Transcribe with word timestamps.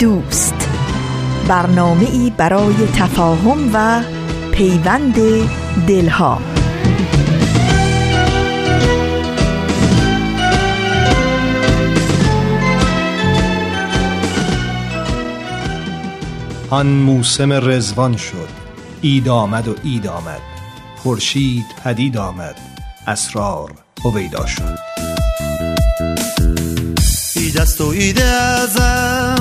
دوست. 0.00 0.68
برنامه 1.48 2.10
ای 2.10 2.32
برای 2.36 2.74
تفاهم 2.96 3.70
و 3.74 4.02
پیوند 4.52 5.14
دلها. 5.86 6.42
آن 16.70 16.86
موسم 16.86 17.52
رزوان 17.52 18.16
شد. 18.16 18.48
اید 19.00 19.28
آمد 19.28 19.68
و 19.68 19.74
اید 19.84 20.06
آمد. 20.06 20.40
خورشید 20.96 21.66
پدید 21.84 22.16
آمد. 22.16 22.56
اسرار 23.06 23.72
هویدا 24.04 24.46
شد. 24.46 24.78
ایدست 27.36 27.80
و 27.80 27.86
ایده 27.86 28.24
ازم 28.24 29.39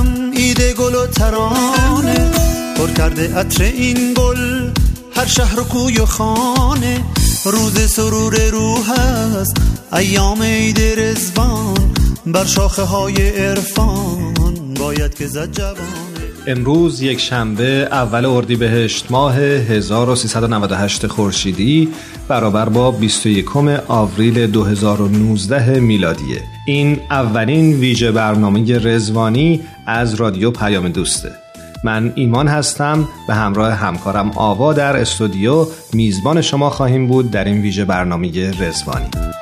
گل 0.80 0.96
و 0.96 1.08
ترانه 1.08 2.32
پر 2.78 2.88
کرده 2.88 3.36
عطر 3.36 3.64
این 3.64 4.14
گل 4.14 4.72
هر 5.16 5.26
شهر 5.26 5.60
و 5.60 5.64
کوی 5.64 6.00
و 6.00 6.06
خانه. 6.06 7.04
روز 7.46 7.92
سرور 7.92 8.50
روح 8.50 8.92
است 8.92 9.58
ایام 9.94 10.42
عید 10.42 10.80
رزوان 10.82 11.94
بر 12.26 12.46
شاخه 12.46 12.82
های 12.82 13.30
عرفان. 13.30 14.74
باید 14.80 15.14
که 15.14 15.28
زد 15.28 15.52
جوان. 15.52 16.09
امروز 16.48 17.02
یک 17.02 17.20
شنبه 17.20 17.88
اول 17.92 18.26
اردیبهشت 18.26 19.12
ماه 19.12 19.36
1398 19.36 21.08
خورشیدی 21.08 21.90
برابر 22.28 22.70
با 22.70 22.92
21 22.92 23.46
آوریل 23.88 24.48
2019 24.48 25.80
میلادیه. 25.80 26.42
این 26.66 27.00
اولین 27.12 27.74
ویژه 27.74 28.12
برنامه 28.12 28.78
رزوانی 28.78 29.62
از 29.86 30.16
رادیو 30.16 30.52
پیام 30.52 30.90
دوسته 30.90 31.32
من 31.84 32.14
ایمان 32.16 32.48
هستم 32.48 33.08
به 33.28 33.34
همراه 33.34 33.74
همکارم 33.74 34.32
آوا 34.36 34.74
در 34.74 34.98
استودیو. 34.98 35.68
میزبان 35.94 36.42
شما 36.42 36.70
خواهیم 36.70 37.08
بود 37.08 37.32
در 37.32 37.44
این 37.44 37.62
ویژه 37.62 37.86
برنامه 37.86 38.52
رزوانی 38.52 39.39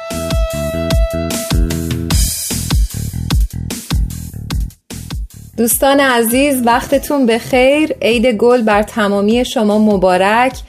دوستان 5.58 6.00
عزیز 6.00 6.62
وقتتون 6.66 7.26
به 7.26 7.38
خیر 7.38 7.90
عید 8.02 8.26
گل 8.26 8.62
بر 8.62 8.84
تمامی 8.84 9.46
شما 9.46 9.80
مبارک. 9.80 10.60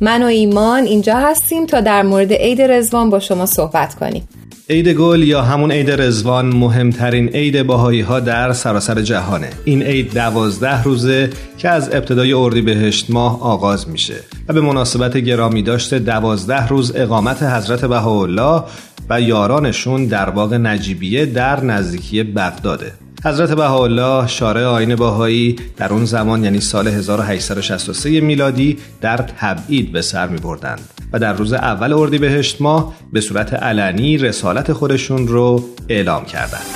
من 0.00 0.22
و 0.22 0.26
ایمان 0.26 0.84
اینجا 0.84 1.16
هستیم 1.16 1.66
تا 1.66 1.80
در 1.80 2.02
مورد 2.02 2.32
عید 2.32 2.62
رزوان 2.62 3.10
با 3.10 3.20
شما 3.20 3.46
صحبت 3.46 3.94
کنیم. 3.94 4.28
عید 4.70 4.88
گل 4.88 5.22
یا 5.22 5.42
همون 5.42 5.72
عید 5.72 5.90
رزوان 5.90 6.46
مهمترین 6.46 7.28
عید 7.28 7.62
باهایی 7.62 8.00
ها 8.00 8.20
در 8.20 8.52
سراسر 8.52 9.02
جهانه. 9.02 9.50
این 9.64 9.82
عید 9.82 10.14
دوازده 10.14 10.82
روزه 10.82 11.30
که 11.58 11.68
از 11.68 11.94
ابتدای 11.94 12.32
اردیبهشت 12.32 13.10
ماه 13.10 13.42
آغاز 13.42 13.88
میشه 13.88 14.16
و 14.48 14.52
به 14.52 14.60
مناسبت 14.60 15.16
گرامی 15.16 15.62
داشته 15.62 15.98
دوازده 15.98 16.66
روز 16.66 16.96
اقامت 16.96 17.42
حضرت 17.42 17.84
بهاءالله 17.84 18.62
و 19.10 19.20
یارانشون 19.20 20.06
در 20.06 20.30
باغ 20.30 20.54
نجیبیه 20.54 21.26
در 21.26 21.64
نزدیکی 21.64 22.22
بغداده. 22.22 22.92
حضرت 23.24 23.52
بهاءالله 23.52 24.26
شارع 24.26 24.64
آین 24.64 24.96
باهایی 24.96 25.56
در 25.76 25.92
اون 25.92 26.04
زمان 26.04 26.44
یعنی 26.44 26.60
سال 26.60 26.88
1863 26.88 28.20
میلادی 28.20 28.78
در 29.00 29.16
تبعید 29.16 29.92
به 29.92 30.02
سر 30.02 30.26
می 30.26 30.38
بردند 30.38 30.80
و 31.12 31.18
در 31.18 31.32
روز 31.32 31.52
اول 31.52 31.92
اردیبهشت 31.92 32.60
ماه 32.60 32.94
به 33.12 33.20
صورت 33.20 33.54
علنی 33.54 34.18
رسالت 34.18 34.72
خودشون 34.72 35.28
رو 35.28 35.64
اعلام 35.88 36.24
کردند. 36.24 36.66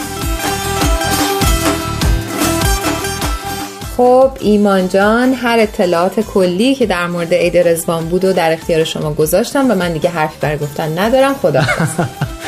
خب 3.97 4.31
ایمان 4.41 4.89
جان 4.89 5.35
هر 5.35 5.57
اطلاعات 5.61 6.21
کلی 6.21 6.75
که 6.75 6.87
در 6.87 7.07
مورد 7.07 7.35
عید 7.35 7.57
رزوان 7.57 8.09
بود 8.09 8.25
و 8.25 8.33
در 8.33 8.53
اختیار 8.53 8.85
شما 8.85 9.15
گذاشتم 9.15 9.71
و 9.71 9.75
من 9.75 9.93
دیگه 9.93 10.11
حرفی 10.11 10.37
بر 10.41 10.57
گفتن 10.57 10.99
ندارم 10.99 11.35
خدا 11.35 11.63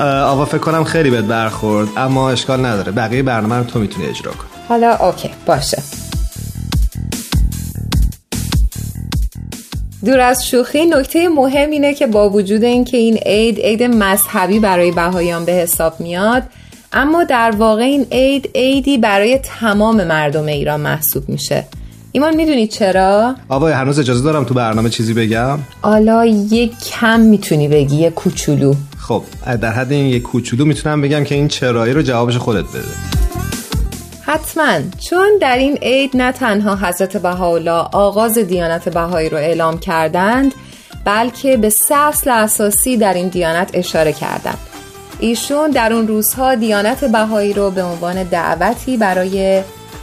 آوا 0.00 0.44
فکر 0.44 0.58
کنم 0.58 0.84
خیلی 0.84 1.10
بهت 1.10 1.24
برخورد 1.24 1.88
اما 1.96 2.30
اشکال 2.30 2.66
نداره. 2.66 2.92
بقیه 2.92 3.22
برنامه 3.22 3.56
رو 3.56 3.64
تو 3.64 3.78
می‌تونی 3.78 4.06
اجرا 4.06 4.32
کن 4.32 4.44
حالا 4.68 4.96
اوکی 4.96 5.30
باشه. 5.46 5.82
دور 10.04 10.20
از 10.20 10.46
شوخی 10.46 10.86
نکته 10.86 11.28
مهم 11.28 11.70
اینه 11.70 11.94
که 11.94 12.06
با 12.06 12.30
وجود 12.30 12.64
اینکه 12.64 12.96
این 12.96 13.16
عید 13.16 13.58
عید 13.58 13.82
مذهبی 13.82 14.58
برای 14.58 14.90
بهاییان 14.90 15.44
به 15.44 15.52
حساب 15.52 16.00
میاد 16.00 16.42
اما 16.92 17.24
در 17.24 17.50
واقع 17.50 17.82
این 17.82 18.06
عید 18.12 18.50
عیدی 18.54 18.98
برای 18.98 19.38
تمام 19.38 20.04
مردم 20.04 20.46
ایران 20.46 20.80
محسوب 20.80 21.28
میشه. 21.28 21.64
ایمان 22.12 22.36
می‌دونی 22.36 22.66
چرا؟ 22.66 23.34
آوا 23.48 23.68
هنوز 23.68 23.98
اجازه 23.98 24.24
دارم 24.24 24.44
تو 24.44 24.54
برنامه 24.54 24.90
چیزی 24.90 25.14
بگم؟ 25.14 25.58
حالا 25.82 26.26
یک 26.26 26.72
کم 26.78 27.20
می‌تونی 27.20 27.68
بگی 27.68 27.96
یه 27.96 28.10
کوچولو. 28.10 28.74
خب 29.02 29.22
در 29.60 29.72
حد 29.72 29.92
این 29.92 30.06
یک 30.06 30.22
کوچولو 30.22 30.64
می‌تونم 30.64 31.00
بگم 31.00 31.24
که 31.24 31.34
این 31.34 31.48
چرایی 31.48 31.92
رو 31.92 32.02
جوابش 32.02 32.36
خودت 32.36 32.64
بده. 32.64 33.12
حتما. 34.22 34.78
چون 34.98 35.28
در 35.40 35.56
این 35.56 35.76
عید 35.76 36.16
نه 36.16 36.32
تنها 36.32 36.76
حضرت 36.76 37.16
بهاءالله 37.16 37.88
آغاز 37.92 38.38
دیانت 38.38 38.88
بهایی 38.88 39.28
رو 39.28 39.36
اعلام 39.36 39.78
کردند 39.78 40.54
بلکه 41.04 41.56
به 41.56 41.70
سه 41.70 41.94
اصل 41.94 42.30
اساسی 42.30 42.96
در 42.96 43.14
این 43.14 43.28
دیانت 43.28 43.70
اشاره 43.74 44.12
کردند. 44.12 44.58
ایشون 45.18 45.70
در 45.70 45.92
اون 45.92 46.08
روزها 46.08 46.54
دیانت 46.54 47.04
بهایی 47.04 47.52
رو 47.52 47.70
به 47.70 47.82
عنوان 47.82 48.22
دعوتی 48.22 48.96
برای 48.96 49.62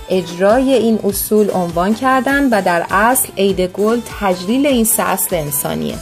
اجرای 0.09 0.73
این 0.73 0.99
اصول 1.03 1.49
عنوان 1.53 1.93
کردند 1.93 2.49
و 2.51 2.61
در 2.61 2.85
اصل 2.89 3.29
عید 3.37 3.61
گل 3.61 3.99
تجلیل 4.19 4.65
این 4.65 4.85
سه 4.85 5.03
اصل 5.03 5.35
انسانیه. 5.35 5.95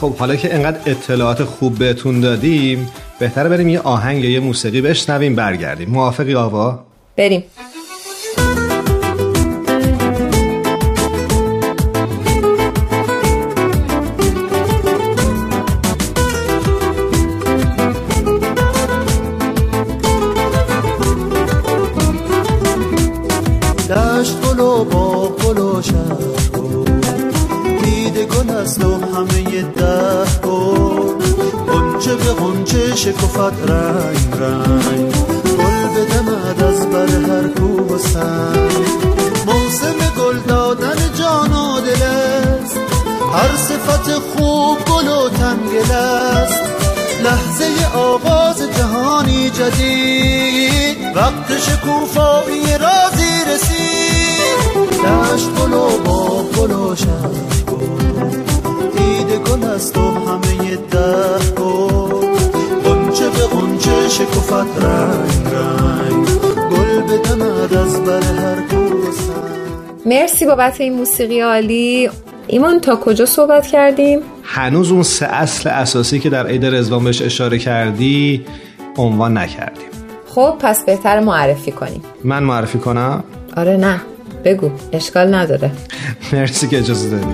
خب 0.00 0.16
حالا 0.16 0.36
که 0.36 0.54
انقدر 0.54 0.80
اطلاعات 0.86 1.44
خوب 1.44 1.78
بهتون 1.78 2.20
دادیم 2.20 2.88
بهتره 3.18 3.48
بریم 3.48 3.68
یه 3.68 3.80
آهنگ 3.80 4.24
یا 4.24 4.30
یه 4.30 4.40
موسیقی 4.40 4.80
بشنویم 4.80 5.34
برگردیم 5.34 5.90
موافقی 5.90 6.34
آوا؟ 6.34 6.84
بریم 7.16 7.44
شکفت 32.96 33.70
رنگ 33.70 34.34
رنگ. 34.40 35.12
گل 35.58 35.88
بدمد 35.94 36.62
از 36.62 36.86
بر 36.90 37.32
هر 37.32 37.48
کوب 37.48 37.90
و 37.90 37.98
سنگ. 37.98 38.72
موسم 39.46 39.94
گل 40.18 40.38
دادن 40.48 40.96
جان 41.18 41.52
و 41.52 41.80
دل 41.80 42.02
است. 42.02 42.76
هر 43.32 43.56
صفت 43.56 44.10
خوب 44.10 44.78
گل 44.78 45.08
و 45.08 45.28
تنگل 45.28 45.92
است 45.92 46.60
لحظه 47.24 47.96
آغاز 47.96 48.62
جهانی 48.76 49.50
جدید. 49.50 51.16
وقت 51.16 51.58
شکوفایی 51.58 52.78
رازی 52.78 53.44
رسید. 53.54 55.02
دشت 55.04 55.50
گل 55.50 55.72
و 55.72 55.98
با 56.04 56.42
گل 56.42 56.72
و 56.72 56.96
شب 56.96 57.30
گل. 57.66 58.06
گل 59.38 59.64
است 59.64 59.96
و 59.96 60.00
همه 60.00 60.76
ده 60.76 61.38
گل. 61.56 61.65
شکفت 64.08 64.52
رنگ 64.52 65.54
رنگ. 65.54 66.26
گل 66.70 67.00
بدمد 67.00 67.74
از 67.74 68.04
بر 68.04 68.22
هر 68.22 68.56
مرسی 70.06 70.46
بابت 70.46 70.80
این 70.80 70.92
موسیقی 70.92 71.40
عالی. 71.40 72.10
ایمان 72.46 72.80
تا 72.80 72.96
کجا 72.96 73.26
صحبت 73.26 73.66
کردیم؟ 73.66 74.20
هنوز 74.42 74.90
اون 74.92 75.02
سه 75.02 75.26
اصل 75.26 75.68
اساسی 75.68 76.18
که 76.18 76.30
در 76.30 76.46
عید 76.46 76.66
رزوان 76.66 77.04
بهش 77.04 77.22
اشاره 77.22 77.58
کردی 77.58 78.46
عنوان 78.96 79.38
نکردیم. 79.38 79.88
خب 80.26 80.54
پس 80.60 80.84
بهتر 80.84 81.20
معرفی 81.20 81.72
کنیم. 81.72 82.02
من 82.24 82.42
معرفی 82.42 82.78
کنم؟ 82.78 83.24
آره 83.56 83.76
نه. 83.76 84.00
بگو 84.44 84.70
اشکال 84.92 85.34
نداره. 85.34 85.70
مرسی 86.32 86.68
که 86.68 86.78
اجازه 86.78 87.10
دادی. 87.10 87.26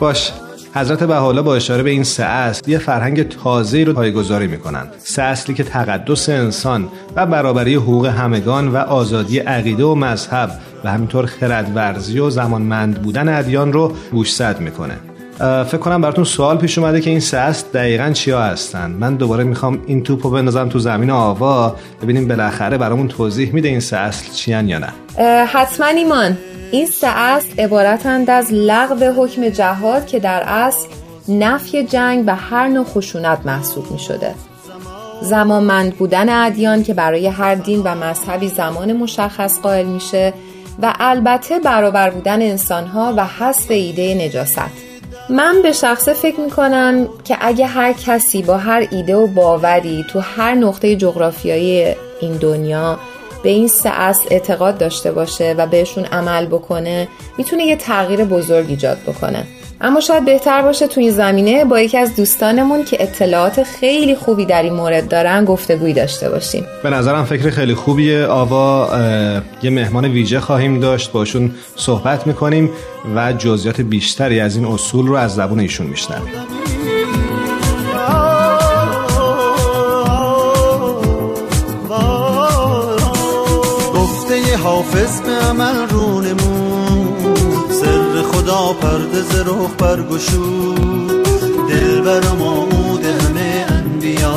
باش. 0.00 0.32
حضرت 0.74 1.02
بهاءالله 1.04 1.42
با 1.42 1.56
اشاره 1.56 1.82
به 1.82 1.90
این 1.90 2.04
سه 2.04 2.24
اصل 2.24 2.70
یه 2.70 2.78
فرهنگ 2.78 3.28
تازه 3.28 3.84
رو 3.84 3.92
پایگذاری 3.92 4.46
می‌کنن 4.46 4.86
سه 4.98 5.22
اصلی 5.22 5.54
که 5.54 5.64
تقدس 5.64 6.28
انسان 6.28 6.88
و 7.16 7.26
برابری 7.26 7.74
حقوق 7.74 8.06
همگان 8.06 8.68
و 8.68 8.76
آزادی 8.76 9.38
عقیده 9.38 9.84
و 9.84 9.94
مذهب 9.94 10.50
و 10.84 10.90
همینطور 10.90 11.26
خردورزی 11.26 12.18
و 12.18 12.30
زمانمند 12.30 13.02
بودن 13.02 13.38
ادیان 13.38 13.72
رو 13.72 13.92
گوشزد 14.12 14.60
می‌کنه. 14.60 14.98
فکر 15.42 15.76
کنم 15.76 16.00
براتون 16.00 16.24
سوال 16.24 16.58
پیش 16.58 16.78
اومده 16.78 17.00
که 17.00 17.10
این 17.10 17.22
اصل 17.32 17.66
دقیقا 17.74 18.10
چیا 18.10 18.42
هستن. 18.42 18.90
من 18.90 19.14
دوباره 19.14 19.44
می‌خوام 19.44 19.82
این 19.86 20.02
توپو 20.02 20.30
بندازم 20.30 20.68
تو 20.68 20.78
زمین 20.78 21.10
آوا 21.10 21.76
ببینیم 22.02 22.28
بالاخره 22.28 22.78
برامون 22.78 23.08
توضیح 23.08 23.54
میده 23.54 23.68
این 23.68 23.76
اصل 23.76 24.32
چیان 24.32 24.68
یا 24.68 24.78
نه. 24.78 24.92
حتما 25.44 25.86
ایمان. 25.86 26.38
این 26.70 26.86
سه 26.86 27.06
اصل 27.06 27.60
عبارتند 27.60 28.30
از 28.30 28.52
لغو 28.52 29.22
حکم 29.22 29.48
جهاد 29.48 30.06
که 30.06 30.18
در 30.18 30.42
اصل 30.46 30.88
نفی 31.28 31.84
جنگ 31.84 32.24
و 32.26 32.36
هر 32.36 32.68
نوع 32.68 32.84
خشونت 32.84 33.38
محسوب 33.44 33.90
می 33.90 33.98
شده 33.98 34.34
زمانمند 35.22 35.94
بودن 35.94 36.44
ادیان 36.46 36.82
که 36.82 36.94
برای 36.94 37.26
هر 37.26 37.54
دین 37.54 37.82
و 37.82 37.94
مذهبی 37.94 38.48
زمان 38.48 38.92
مشخص 38.92 39.60
قائل 39.60 39.86
میشه 39.86 40.32
و 40.82 40.94
البته 41.00 41.58
برابر 41.58 42.10
بودن 42.10 42.42
انسانها 42.42 43.14
و 43.16 43.26
حذف 43.26 43.70
ایده 43.70 44.14
نجاست. 44.14 44.91
من 45.28 45.62
به 45.62 45.72
شخصه 45.72 46.12
فکر 46.12 46.40
می‌کنم 46.40 47.08
که 47.24 47.36
اگه 47.40 47.66
هر 47.66 47.92
کسی 47.92 48.42
با 48.42 48.56
هر 48.56 48.88
ایده 48.90 49.16
و 49.16 49.26
باوری 49.26 50.04
تو 50.08 50.20
هر 50.20 50.54
نقطه 50.54 50.96
جغرافیایی 50.96 51.94
این 52.20 52.32
دنیا 52.32 52.98
به 53.42 53.50
این 53.50 53.68
سه 53.68 53.88
اصل 53.88 54.24
اعتقاد 54.30 54.78
داشته 54.78 55.12
باشه 55.12 55.54
و 55.58 55.66
بهشون 55.66 56.04
عمل 56.04 56.46
بکنه 56.46 57.08
می‌تونه 57.38 57.64
یه 57.64 57.76
تغییر 57.76 58.24
بزرگ 58.24 58.66
ایجاد 58.68 58.98
بکنه. 59.06 59.46
اما 59.84 60.00
شاید 60.00 60.24
بهتر 60.24 60.62
باشه 60.62 60.86
تو 60.86 61.00
این 61.00 61.10
زمینه 61.10 61.64
با 61.64 61.80
یکی 61.80 61.98
از 61.98 62.16
دوستانمون 62.16 62.84
که 62.84 63.02
اطلاعات 63.02 63.62
خیلی 63.62 64.16
خوبی 64.16 64.46
در 64.46 64.62
این 64.62 64.72
مورد 64.72 65.08
دارن 65.08 65.44
گفتگویی 65.44 65.94
داشته 65.94 66.30
باشیم. 66.30 66.66
به 66.82 66.90
نظرم 66.90 67.24
فکر 67.24 67.50
خیلی 67.50 67.74
خوبیه. 67.74 68.26
آوا 68.26 68.88
یه 69.62 69.70
مهمان 69.70 70.04
ویژه 70.04 70.40
خواهیم 70.40 70.80
داشت. 70.80 71.12
باشون 71.12 71.54
صحبت 71.76 72.26
می‌کنیم 72.26 72.70
و 73.14 73.32
جزئیات 73.32 73.80
بیشتری 73.80 74.40
از 74.40 74.56
این 74.56 74.64
اصول 74.64 75.06
رو 75.06 75.14
از 75.14 75.34
زبون 75.34 75.60
ایشون 75.60 75.86
میشنویم. 75.86 76.32
حافظ 84.62 85.20
به 85.20 85.32
عمل 85.32 85.74
سر 85.74 86.11
خدا 88.42 88.72
پرده 88.72 89.22
ز 89.22 89.40
رخ 89.46 89.70
برگشود 89.78 91.24
دل 91.68 92.00
بر 92.00 92.26
آمود 92.26 93.04
همه 93.04 93.66
انبیا. 93.68 94.34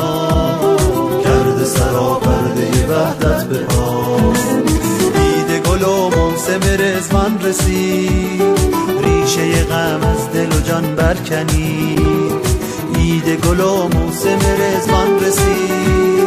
کرده 1.24 1.64
سرا 1.64 2.14
پرده 2.14 2.86
وحدت 2.88 3.44
به 3.44 3.58
پا. 3.58 4.32
دید 5.14 5.66
گل 5.66 5.82
و 5.82 6.10
موسم 6.10 6.60
رزوان 6.78 7.38
رسید. 7.42 8.42
ریشه 9.04 9.64
غم 9.64 10.00
از 10.02 10.32
دل 10.32 10.56
و 10.56 10.60
جان 10.60 10.94
برکنی 10.94 11.96
دید 12.94 13.28
گل 13.28 13.60
و 13.60 13.88
موسم 13.88 14.38
رزوان 14.38 15.20
رسید. 15.20 16.26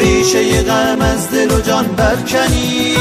ریشه 0.00 0.62
غم 0.62 1.00
از 1.00 1.30
دل 1.30 1.50
و 1.56 1.60
جان 1.60 1.86
برکنی 1.86 2.96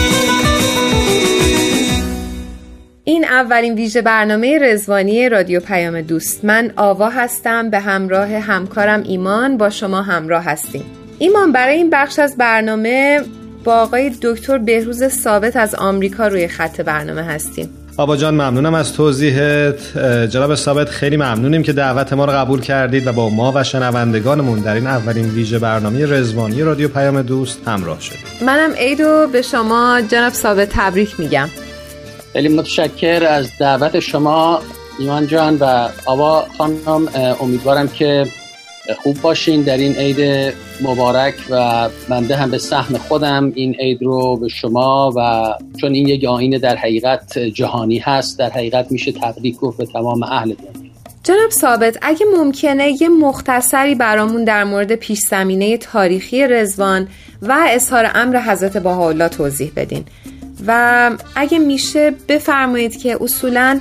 این 3.07 3.25
اولین 3.25 3.73
ویژه 3.73 4.01
برنامه 4.01 4.59
رزوانی 4.61 5.29
رادیو 5.29 5.59
پیام 5.59 6.01
دوست. 6.01 6.45
من 6.45 6.71
آوا 6.75 7.09
هستم 7.09 7.69
به 7.69 7.79
همراه 7.79 8.27
همکارم 8.27 9.03
ایمان 9.03 9.57
با 9.57 9.69
شما 9.69 10.01
همراه 10.01 10.43
هستیم. 10.43 10.83
ایمان 11.19 11.51
برای 11.51 11.75
این 11.75 11.89
بخش 11.89 12.19
از 12.19 12.37
برنامه 12.37 13.21
با 13.63 13.75
آقای 13.75 14.11
دکتر 14.21 14.57
بهروز 14.57 15.07
ثابت 15.07 15.55
از 15.55 15.75
آمریکا 15.75 16.27
روی 16.27 16.47
خط 16.47 16.81
برنامه 16.81 17.23
هستیم. 17.23 17.69
آبا 17.97 18.17
جان 18.17 18.33
ممنونم 18.33 18.73
از 18.73 18.93
توضیحت. 18.93 19.97
جناب 20.29 20.55
ثابت 20.55 20.89
خیلی 20.89 21.17
ممنونیم 21.17 21.63
که 21.63 21.73
دعوت 21.73 22.13
ما 22.13 22.25
رو 22.25 22.31
قبول 22.31 22.61
کردید 22.61 23.07
و 23.07 23.13
با 23.13 23.29
ما 23.29 23.51
و 23.55 23.63
شنوندگانمون 23.63 24.59
در 24.59 24.73
این 24.73 24.87
اولین 24.87 25.29
ویژه 25.29 25.59
برنامه 25.59 26.05
رزوانی 26.05 26.61
رادیو 26.61 26.87
پیام 26.87 27.21
دوست 27.21 27.67
همراه 27.67 28.01
شدید. 28.01 28.19
منم 28.45 28.73
عیدو 28.73 29.27
به 29.31 29.41
شما 29.41 30.01
جناب 30.01 30.33
ثابت 30.33 30.69
تبریک 30.71 31.19
میگم. 31.19 31.49
خیلی 32.35 32.49
متشکر 32.49 33.23
از 33.23 33.57
دعوت 33.59 33.99
شما 33.99 34.61
ایمان 34.99 35.27
جان 35.27 35.57
و 35.57 35.89
آوا 36.05 36.45
خانم. 36.57 37.07
امیدوارم 37.41 37.87
که 37.87 38.27
خوب 39.03 39.21
باشین 39.21 39.61
در 39.61 39.77
این 39.77 39.95
عید 39.95 40.53
مبارک 40.81 41.33
و 41.49 41.89
بنده 42.09 42.35
هم 42.35 42.51
به 42.51 42.57
سهم 42.57 42.97
خودم 42.97 43.51
این 43.55 43.75
عید 43.79 44.03
رو 44.03 44.37
به 44.37 44.47
شما 44.47 45.13
و 45.15 45.53
چون 45.81 45.93
این 45.93 46.07
یک 46.07 46.23
آینه 46.25 46.59
در 46.59 46.75
حقیقت 46.75 47.39
جهانی 47.39 47.97
هست 47.97 48.39
در 48.39 48.49
حقیقت 48.49 48.91
میشه 48.91 49.11
تبریک 49.11 49.57
گفت 49.57 49.77
به 49.77 49.85
تمام 49.85 50.23
اهل 50.23 50.53
دنیا. 50.53 50.91
جناب 51.23 51.49
ثابت 51.49 51.97
اگه 52.01 52.25
ممکنه 52.37 53.01
یه 53.01 53.09
مختصری 53.09 53.95
برامون 53.95 54.43
در 54.43 54.63
مورد 54.63 54.95
پیش 54.95 55.19
زمینه 55.19 55.77
تاریخی 55.77 56.47
رزوان 56.47 57.07
و 57.41 57.57
اظهار 57.67 58.11
امر 58.15 58.41
حضرت 58.41 58.77
بهاءالله 58.77 59.27
توضیح 59.27 59.71
بدین. 59.75 60.05
و 60.67 61.11
اگه 61.35 61.59
میشه 61.59 62.13
بفرمایید 62.29 63.01
که 63.01 63.17
اصولا 63.21 63.79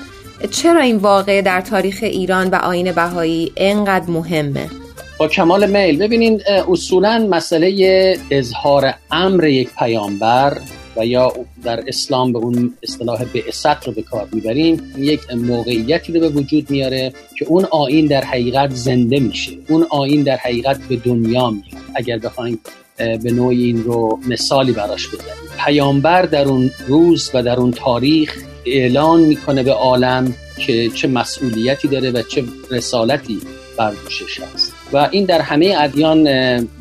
چرا 0.51 0.81
این 0.81 0.97
واقعه 0.97 1.43
در 1.43 1.61
تاریخ 1.61 1.99
ایران 2.03 2.49
و 2.49 2.55
آین 2.55 2.93
بهایی 2.93 3.53
انقدر 3.57 4.11
مهمه؟ 4.11 4.71
با 5.19 5.29
کمال 5.29 5.71
میل. 5.71 5.99
ببینین 5.99 6.41
اصولا 6.69 7.29
مسئله 7.31 8.19
اظهار 8.31 8.95
امر 9.11 9.45
یک 9.45 9.69
پیامبر 9.79 10.59
و 10.97 11.07
یا 11.07 11.33
در 11.65 11.85
اسلام 11.87 12.33
به 12.33 12.39
اون 12.39 12.75
اصطلاح 12.83 13.25
بعثت 13.25 13.87
رو 13.87 13.93
به 13.93 14.03
کار 14.03 14.29
می‌بریم 14.33 14.93
یک 14.99 15.21
موقعیتی 15.35 16.13
رو 16.13 16.21
به 16.21 16.29
وجود 16.29 16.71
میاره 16.71 17.13
که 17.39 17.45
اون 17.49 17.65
آین 17.65 18.07
در 18.07 18.25
حقیقت 18.25 18.71
زنده 18.71 19.21
میشه. 19.21 19.53
اون 19.69 19.87
آین 19.91 20.23
در 20.23 20.37
حقیقت 20.37 20.79
به 20.89 20.97
دنیا 20.97 21.51
میاد. 21.51 21.65
اگر 21.95 22.19
بخوایم 22.19 22.61
به 22.97 23.33
نوعی 23.33 23.65
این 23.65 23.85
رو 23.85 24.19
مثالی 24.29 24.73
براش 24.73 25.09
بزنیم 25.09 25.44
پیامبر 25.59 26.23
در 26.23 26.49
اون 26.49 26.71
روز 26.89 27.31
و 27.35 27.43
در 27.43 27.57
اون 27.57 27.71
تاریخ 27.71 28.37
اعلان 28.67 29.21
می‌کنه 29.21 29.63
به 29.63 29.73
عالم 29.73 30.35
که 30.59 30.89
چه 30.89 31.09
مسئولیتی 31.09 31.89
داره 31.89 32.11
و 32.11 32.23
چه 32.23 32.45
رسالتی 32.71 33.39
بر 33.79 33.91
دوشش 33.91 34.41
هست. 34.41 34.74
و 34.95 35.09
این 35.11 35.25
در 35.25 35.41
همه 35.41 35.75
ادیان 35.79 36.29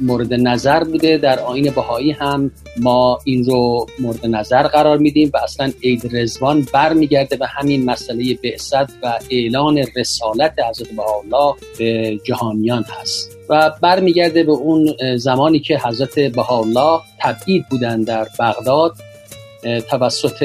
مورد 0.01 0.33
نظر 0.33 0.83
بوده. 0.83 1.17
در 1.17 1.39
آین 1.39 1.71
بهایی 1.71 2.11
هم 2.11 2.51
ما 2.77 3.19
این 3.23 3.45
رو 3.45 3.85
مورد 3.99 4.25
نظر 4.25 4.67
قرار 4.67 4.97
میدیم 4.97 5.31
و 5.33 5.37
اصلا 5.37 5.71
عید 5.83 6.09
رزوان 6.15 6.67
برمیگرده 6.73 7.35
به 7.35 7.47
همین 7.47 7.85
مسئله 7.85 8.37
بعثت 8.43 8.89
و 9.03 9.19
اعلان 9.29 9.85
رسالت 9.95 10.53
حضرت 10.69 10.87
بهاءالله 10.87 11.55
به 11.77 12.19
جهانیان 12.23 12.85
هست. 13.01 13.37
و 13.49 13.71
برمیگرده 13.81 14.43
به 14.43 14.51
اون 14.51 14.95
زمانی 15.17 15.59
که 15.59 15.79
حضرت 15.79 16.19
بهاءالله 16.19 16.99
تبعید 17.19 17.69
بودن 17.69 18.01
در 18.01 18.27
بغداد 18.39 18.93
توسط 19.89 20.43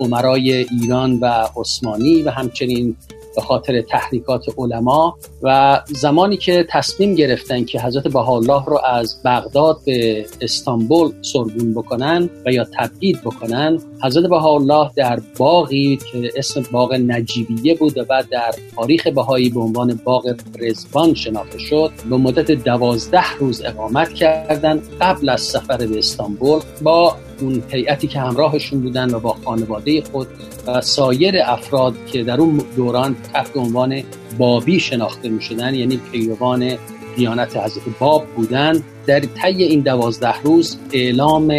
عمرای 0.00 0.52
ایران 0.52 1.18
و 1.20 1.48
عثمانی 1.56 2.22
و 2.22 2.30
همچنین 2.30 2.96
به 3.36 3.42
خاطر 3.42 3.82
تحریکات 3.82 4.44
علما 4.58 5.18
و 5.42 5.80
زمانی 5.86 6.36
که 6.36 6.66
تصمیم 6.70 7.14
گرفتن 7.14 7.64
که 7.64 7.80
حضرت 7.80 8.08
بهاءالله 8.08 8.64
رو 8.64 8.80
از 8.84 9.22
بغداد 9.24 9.78
به 9.86 10.26
استانبول 10.40 11.12
سرگون 11.22 11.74
بکنن 11.74 12.30
و 12.46 12.52
یا 12.52 12.66
تبعید 12.78 13.20
بکنن 13.20 13.78
حضرت 14.02 14.24
بهاءالله 14.24 14.90
در 14.96 15.20
باقی 15.38 15.98
که 16.12 16.30
اسم 16.36 16.62
باغ 16.72 16.94
نجیبیه 16.94 17.74
بود 17.74 17.98
و 18.08 18.24
در 18.30 18.54
تاریخ 18.76 19.06
بهایی 19.06 19.50
به 19.50 19.60
عنوان 19.60 20.00
باغ 20.04 20.34
رزوان 20.60 21.14
شناخته 21.14 21.58
شد 21.58 21.90
به 22.10 22.16
مدت 22.16 22.50
دوازده 22.50 23.34
روز 23.38 23.62
اقامت 23.64 24.12
کردند 24.12 24.82
قبل 25.00 25.28
از 25.28 25.40
سفر 25.40 25.76
به 25.76 25.98
استانبول 25.98 26.60
با 26.82 27.16
اون 27.42 27.62
هیئتی 27.68 28.06
که 28.06 28.20
همراهشون 28.20 28.80
بودن 28.80 29.14
و 29.14 29.20
با 29.20 29.36
خانواده 29.44 30.02
خود 30.02 30.26
و 30.66 30.80
سایر 30.80 31.34
افراد 31.44 31.94
که 32.06 32.24
در 32.24 32.40
اون 32.40 32.60
دوران 32.76 33.16
تحت 33.32 33.56
عنوان 33.56 34.02
بابی 34.38 34.80
شناخته 34.80 35.28
می 35.28 35.42
شدن 35.42 35.74
یعنی 35.74 36.00
پیروان 36.12 36.72
دیانت 37.16 37.56
حضرت 37.56 37.98
باب 37.98 38.24
بودن 38.36 38.82
در 39.06 39.20
طی 39.20 39.62
این 39.62 39.80
دوازده 39.80 40.42
روز 40.42 40.78
اعلام 40.92 41.54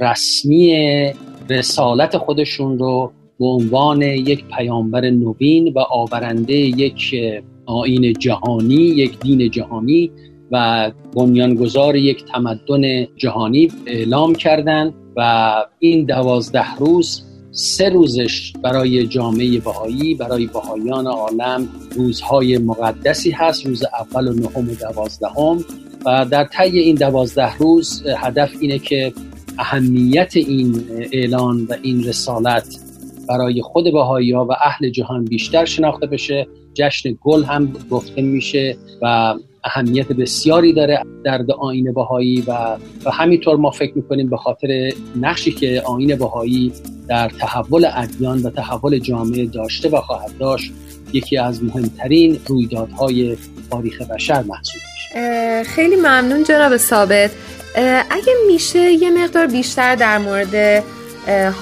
رسمی 0.00 0.72
رسالت 1.50 2.18
خودشون 2.18 2.78
رو 2.78 3.12
به 3.38 3.46
عنوان 3.46 4.02
یک 4.02 4.44
پیامبر 4.56 5.10
نوین 5.10 5.72
و 5.72 5.78
آورنده 5.78 6.54
یک 6.54 7.14
آین 7.66 8.12
جهانی 8.12 8.74
یک 8.74 9.20
دین 9.20 9.50
جهانی 9.50 10.10
و 10.50 10.90
بنیانگذار 11.16 11.96
یک 11.96 12.24
تمدن 12.24 13.06
جهانی 13.16 13.72
اعلام 13.86 14.34
کردند 14.34 14.94
و 15.16 15.54
این 15.78 16.04
دوازده 16.04 16.74
روز 16.74 17.22
سه 17.52 17.88
روزش 17.88 18.52
برای 18.62 19.06
جامعه 19.06 19.58
بهایی 19.58 20.14
برای 20.14 20.46
بهایان 20.46 21.06
عالم 21.06 21.68
روزهای 21.96 22.58
مقدسی 22.58 23.30
هست 23.30 23.66
روز 23.66 23.84
اول 24.00 24.28
و 24.28 24.32
نهم 24.32 24.70
و 24.70 24.74
دوازدهم. 24.74 25.64
و 26.06 26.26
در 26.30 26.44
طی 26.44 26.78
این 26.78 26.96
دوازده 26.96 27.56
روز 27.56 28.04
هدف 28.18 28.50
اینه 28.60 28.78
که 28.78 29.12
اهمیت 29.58 30.36
این 30.36 30.84
اعلان 31.12 31.64
و 31.64 31.74
این 31.82 32.04
رسالت 32.04 32.76
برای 33.28 33.62
خود 33.62 33.92
بهایی 33.92 34.32
ها 34.32 34.44
و 34.44 34.52
اهل 34.52 34.90
جهان 34.90 35.24
بیشتر 35.24 35.64
شناخته 35.64 36.06
بشه. 36.06 36.46
جشن 36.74 37.18
گل 37.20 37.44
هم 37.44 37.72
گفته 37.90 38.22
میشه 38.22 38.76
و 39.02 39.34
اهمیت 39.64 40.12
بسیاری 40.12 40.72
داره 40.72 41.02
در 41.24 41.44
آین 41.58 41.92
بهایی 41.92 42.40
و, 42.46 42.76
و 43.04 43.10
همینطور 43.10 43.56
ما 43.56 43.70
فکر 43.70 43.92
می‌کنیم 43.96 44.30
به 44.30 44.36
خاطر 44.36 44.92
نقشی 45.20 45.52
که 45.52 45.82
آین 45.86 46.16
بهایی 46.16 46.72
در 47.08 47.28
تحول 47.28 47.88
ادیان 47.94 48.42
و 48.42 48.50
تحول 48.50 48.98
جامعه 48.98 49.46
داشته 49.46 49.88
و 49.88 50.00
خواهد 50.00 50.38
داشت 50.38 50.72
یکی 51.12 51.38
از 51.38 51.64
مهمترین 51.64 52.40
رویدادهای 52.46 53.36
تاریخ 53.70 54.02
بشر 54.02 54.42
محسوب 54.42 54.80
میشه. 54.94 55.64
خیلی 55.64 55.96
ممنون 55.96 56.44
جناب 56.44 56.76
ثابت. 56.76 57.30
اگه 58.10 58.32
میشه 58.46 58.92
یه 58.92 59.10
مقدار 59.10 59.46
بیشتر 59.46 59.94
در 59.94 60.18
مورد 60.18 60.84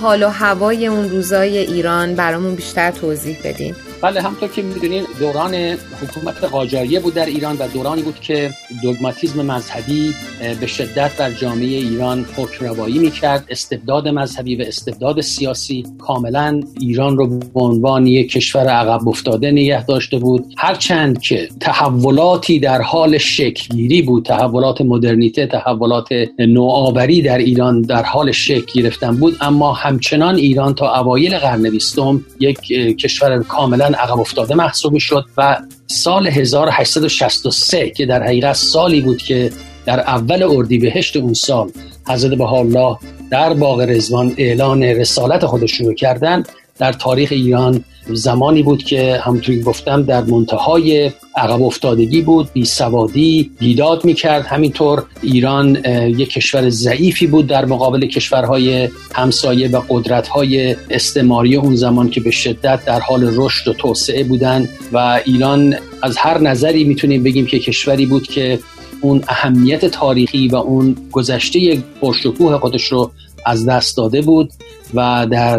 حال 0.00 0.22
و 0.22 0.28
هوای 0.28 0.86
اون 0.86 1.08
روزای 1.08 1.58
ایران 1.58 2.14
برامون 2.14 2.54
بیشتر 2.54 2.90
توضیح 2.90 3.36
بدین. 3.44 3.74
بله 4.02 4.22
همطور 4.22 4.48
که 4.48 4.62
می‌دونین 4.62 5.04
دوران 5.20 5.54
حکومت 6.02 6.44
قاجاریه 6.44 7.00
بود 7.00 7.14
در 7.14 7.26
ایران 7.26 7.56
و 7.56 7.68
دورانی 7.68 8.02
بود 8.02 8.20
که 8.20 8.50
دوگماتیزم 8.82 9.46
مذهبی 9.46 10.14
به 10.60 10.66
شدت 10.66 11.16
بر 11.16 11.30
جامعه 11.30 11.66
ایران 11.66 12.26
حکم 12.36 12.66
روایی 12.66 12.98
می‌کرد. 12.98 13.44
استبداد 13.48 14.08
مذهبی 14.08 14.56
و 14.56 14.62
استبداد 14.62 15.20
سیاسی 15.20 15.84
کاملا 15.98 16.60
ایران 16.80 17.16
رو 17.16 17.38
به 17.38 17.60
عنوان 17.60 18.06
یک 18.06 18.32
کشور 18.32 18.68
عقب 18.68 19.08
افتاده 19.08 19.50
نگه 19.50 19.84
داشته 19.84 20.18
بود. 20.18 20.54
هرچند 20.58 21.20
که 21.20 21.48
تحولاتی 21.60 22.58
در 22.58 22.82
حال 22.82 23.18
شکلگیری 23.18 24.02
بود 24.02 24.24
تحولات 24.24 24.80
مدرنیته 24.80 25.46
تحولات 25.46 26.08
نوآوری 26.38 27.22
در 27.22 27.38
ایران 27.38 27.82
در 27.82 28.02
حال 28.02 28.32
شکل 28.32 28.80
گرفتن 28.80 29.16
بود 29.16 29.36
اما 29.40 29.72
همچنان 29.72 30.34
ایران 30.34 30.74
تا 30.74 31.00
اوایل 31.00 31.38
قرن 31.38 31.70
بیستم 31.70 32.24
یک 32.40 32.58
کشور 32.98 33.42
کاملا 33.42 33.91
عقب 33.94 34.20
افتاده 34.20 34.54
محسوب 34.54 34.98
شد 34.98 35.24
و 35.36 35.58
سال 35.86 36.26
1863 36.26 37.90
که 37.90 38.06
در 38.06 38.22
حقیقت 38.22 38.56
سالی 38.56 39.00
بود 39.00 39.18
که 39.18 39.52
در 39.86 40.00
اول 40.00 40.42
اردیبهشت 40.42 41.16
اون 41.16 41.34
سال 41.34 41.70
حضرت 42.08 42.40
الله 42.40 42.98
در 43.30 43.54
باغ 43.54 43.80
رزوان 43.80 44.34
اعلان 44.38 44.82
رسالت 44.82 45.46
خودش 45.46 45.72
شروع 45.72 45.94
کردن 45.94 46.42
در 46.78 46.92
تاریخ 46.92 47.28
ایران 47.32 47.84
زمانی 48.10 48.62
بود 48.62 48.82
که 48.82 49.20
همونطوری 49.24 49.62
گفتم 49.62 50.02
در 50.02 50.22
منتهای 50.22 51.10
عقب 51.36 51.62
افتادگی 51.62 52.22
بود 52.22 52.52
بی 52.52 52.64
سوادی 52.64 53.50
بیداد 53.58 54.04
می‌کرد. 54.04 54.46
همینطور 54.46 55.04
ایران 55.22 55.76
یک 56.18 56.30
کشور 56.30 56.68
ضعیفی 56.68 57.26
بود 57.26 57.46
در 57.46 57.64
مقابل 57.64 58.06
کشورهای 58.06 58.88
همسایه 59.14 59.68
و 59.68 59.80
قدرتهای 59.88 60.76
استعماری 60.90 61.56
اون 61.56 61.76
زمان 61.76 62.10
که 62.10 62.20
به 62.20 62.30
شدت 62.30 62.84
در 62.84 63.00
حال 63.00 63.30
رشد 63.34 63.68
و 63.68 63.72
توسعه 63.72 64.24
بودند 64.24 64.68
و 64.92 65.20
ایران 65.24 65.74
از 66.02 66.16
هر 66.16 66.38
نظری 66.38 66.84
می‌تونیم 66.84 67.22
بگیم 67.22 67.46
که 67.46 67.58
کشوری 67.58 68.06
بود 68.06 68.26
که 68.26 68.58
اون 69.00 69.24
اهمیت 69.28 69.84
تاریخی 69.84 70.48
و 70.48 70.56
اون 70.56 70.96
گذشته 71.12 71.82
پرشکوه 72.00 72.58
خودش 72.58 72.84
رو 72.84 73.10
از 73.46 73.66
دست 73.66 73.96
داده 73.96 74.22
بود 74.22 74.50
و 74.94 75.26
در 75.30 75.58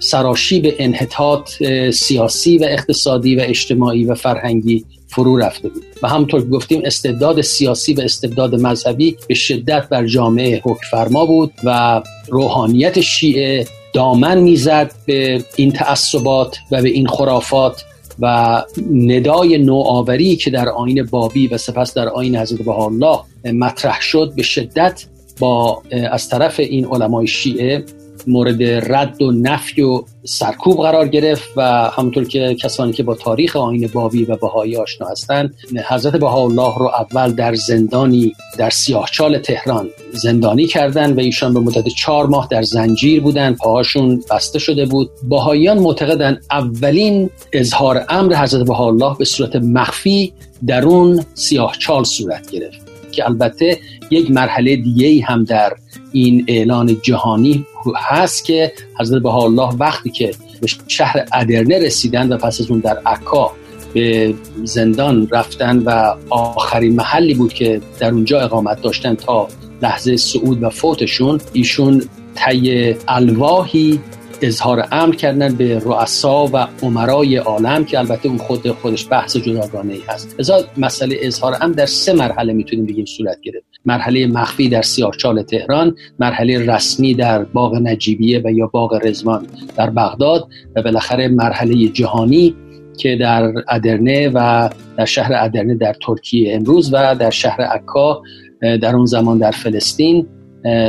سراشیب 0.00 0.74
انحطاط 0.78 1.50
سیاسی 1.90 2.58
و 2.58 2.64
اقتصادی 2.64 3.36
و 3.36 3.40
اجتماعی 3.44 4.04
و 4.04 4.14
فرهنگی 4.14 4.84
فرو 5.08 5.36
رفته 5.36 5.68
بود. 5.68 5.82
و 6.02 6.08
همطور 6.08 6.40
که 6.40 6.46
گفتیم 6.46 6.82
استبداد 6.84 7.40
سیاسی 7.40 7.94
و 7.94 8.00
استبداد 8.00 8.54
مذهبی 8.54 9.16
به 9.28 9.34
شدت 9.34 9.88
بر 9.88 10.06
جامعه 10.06 10.60
حکم 10.64 10.86
فرما 10.90 11.26
بود 11.26 11.52
و 11.64 12.02
روحانیت 12.28 13.00
شیعه 13.00 13.66
دامن 13.92 14.38
می‌زد 14.38 14.92
به 15.06 15.44
این 15.56 15.72
تعصبات 15.72 16.56
و 16.70 16.82
به 16.82 16.88
این 16.88 17.06
خرافات 17.06 17.84
و 18.20 18.62
ندای 18.92 19.58
نوآوری 19.58 20.36
که 20.36 20.50
در 20.50 20.68
آین 20.68 21.02
بابی 21.02 21.46
و 21.46 21.58
سپس 21.58 21.94
در 21.94 22.08
آین 22.08 22.36
حضرت 22.36 22.68
الله 22.68 23.18
مطرح 23.44 24.00
شد 24.00 24.32
به 24.36 24.42
شدت 24.42 25.04
با 25.38 25.82
از 26.10 26.28
طرف 26.28 26.60
این 26.60 26.86
علمای 26.86 27.26
شیعه 27.26 27.84
مورد 28.26 28.62
رد 28.62 29.22
و 29.22 29.32
نفی 29.32 29.82
و 29.82 30.02
سرکوب 30.24 30.82
قرار 30.82 31.08
گرفت 31.08 31.48
و 31.56 31.90
همونطور 31.96 32.24
که 32.24 32.56
کسانی 32.62 32.92
که 32.92 33.02
با 33.02 33.14
تاریخ 33.14 33.56
آین 33.56 33.90
بابی 33.92 34.24
و 34.24 34.36
بهایی 34.36 34.76
آشنا 34.76 35.08
هستند 35.08 35.54
حضرت 35.88 36.22
الله 36.22 36.78
رو 36.78 36.90
اول 37.00 37.32
در 37.32 37.54
زندانی 37.54 38.32
در 38.58 38.70
سیاهچال 38.70 39.38
تهران 39.38 39.90
زندانی 40.12 40.66
کردن 40.66 41.12
و 41.12 41.20
ایشان 41.20 41.54
به 41.54 41.60
مدت 41.60 41.88
چهار 41.88 42.26
ماه 42.26 42.48
در 42.50 42.62
زنجیر 42.62 43.20
بودن 43.20 43.54
پاهاشون 43.54 44.22
بسته 44.30 44.58
شده 44.58 44.86
بود. 44.86 45.10
بهاییان 45.28 45.78
معتقدن 45.78 46.40
اولین 46.50 47.30
اظهار 47.52 48.04
امر 48.08 48.36
حضرت 48.36 48.70
الله 48.70 49.16
به 49.18 49.24
صورت 49.24 49.56
مخفی 49.56 50.32
در 50.66 50.84
اون 50.84 51.24
سیاهچال 51.34 52.04
صورت 52.04 52.50
گرفت 52.50 52.80
که 53.12 53.24
البته 53.24 53.78
یک 54.10 54.30
مرحله 54.30 54.76
دیگه 54.76 55.24
هم 55.24 55.44
در 55.44 55.72
این 56.12 56.44
اعلان 56.48 56.96
جهانی 57.02 57.66
هست 57.96 58.44
که 58.44 58.72
حضرت 59.00 59.26
الله 59.26 59.74
وقتی 59.74 60.10
که 60.10 60.34
به 60.60 60.66
شهر 60.88 61.24
ادرنه 61.32 61.78
رسیدن 61.78 62.32
و 62.32 62.36
پس 62.36 62.60
از 62.60 62.70
اون 62.70 62.80
در 62.80 62.98
عکا 63.06 63.52
به 63.94 64.34
زندان 64.64 65.28
رفتن 65.30 65.78
و 65.78 66.16
آخرین 66.30 66.94
محلی 66.94 67.34
بود 67.34 67.52
که 67.52 67.80
در 67.98 68.10
اونجا 68.10 68.40
اقامت 68.40 68.82
داشتن 68.82 69.14
تا 69.14 69.48
لحظه 69.82 70.16
صعود 70.16 70.62
و 70.62 70.70
فوتشون 70.70 71.40
ایشون 71.52 72.08
طی 72.34 72.94
الواهی 73.08 74.00
اظهار 74.42 74.88
امر 74.92 75.14
کردن 75.14 75.54
به 75.54 75.78
رؤسا 75.78 76.50
و 76.52 76.66
عمرای 76.82 77.36
عالم 77.36 77.84
که 77.84 77.98
البته 77.98 78.28
اون 78.28 78.38
خود 78.38 78.70
خودش 78.70 79.06
بحث 79.10 79.36
جداگانه 79.36 79.92
ای 79.92 80.02
هست 80.08 80.36
مسئله 80.76 81.16
اظهار 81.20 81.56
امر 81.60 81.74
در 81.74 81.86
سه 81.86 82.12
مرحله 82.12 82.52
می‌تونیم 82.52 82.86
بگیم 82.86 83.04
صورت 83.04 83.40
گرفت. 83.40 83.73
مرحله 83.84 84.26
مخفی 84.26 84.68
در 84.68 84.82
سیاهچال 84.82 85.42
تهران 85.42 85.96
مرحله 86.18 86.74
رسمی 86.74 87.14
در 87.14 87.44
باغ 87.44 87.74
نجیبیه 87.74 88.42
و 88.44 88.52
یا 88.52 88.66
باغ 88.66 89.06
رزوان 89.06 89.46
در 89.76 89.90
بغداد 89.90 90.48
و 90.76 90.82
بالاخره 90.82 91.28
مرحله 91.28 91.88
جهانی 91.88 92.54
که 92.98 93.16
در 93.16 93.52
ادرنه 93.68 94.30
و 94.34 94.70
در 94.96 95.04
شهر 95.04 95.32
ادرنه 95.34 95.74
در 95.74 95.94
ترکیه 96.06 96.54
امروز 96.54 96.94
و 96.94 97.14
در 97.14 97.30
شهر 97.30 97.62
عکا 97.62 98.22
در 98.60 98.96
اون 98.96 99.06
زمان 99.06 99.38
در 99.38 99.50
فلسطین 99.50 100.26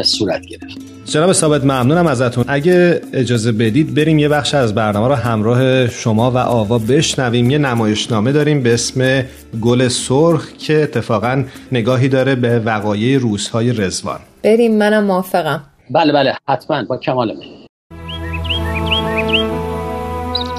صورت 0.04 0.46
گرفت. 0.46 0.78
جناب 1.06 1.34
ثابت 1.34 1.64
ممنونم 1.64 2.08
ازتون. 2.08 2.46
اگه 2.48 3.02
اجازه 3.14 3.52
بدید 3.52 3.96
بریم 3.96 4.20
یه 4.20 4.30
بخش 4.30 4.54
از 4.54 4.76
برنامه 4.76 5.08
رو 5.08 5.16
همراه 5.16 5.88
شما 5.88 6.32
و 6.32 6.38
آوا 6.38 6.78
بشنویم. 6.78 7.50
یه 7.50 7.58
نمایشنامه 7.58 8.32
داریم 8.32 8.64
به 8.64 8.74
اسم 8.74 9.24
گل 9.62 9.88
سرخ 9.88 10.54
که 10.58 10.84
اتفاقا 10.84 11.44
نگاهی 11.72 12.10
داره 12.10 12.36
به 12.36 12.60
وقایع 12.60 13.18
روزهای 13.18 13.74
رزوان 13.74 14.20
بریم 14.44 14.78
منم 14.78 15.04
موافقم. 15.04 15.64
بله 15.90 16.14
بله 16.14 16.34
حتما 16.48 16.84
با 16.84 16.98
کمال 16.98 17.34
من. 17.34 17.66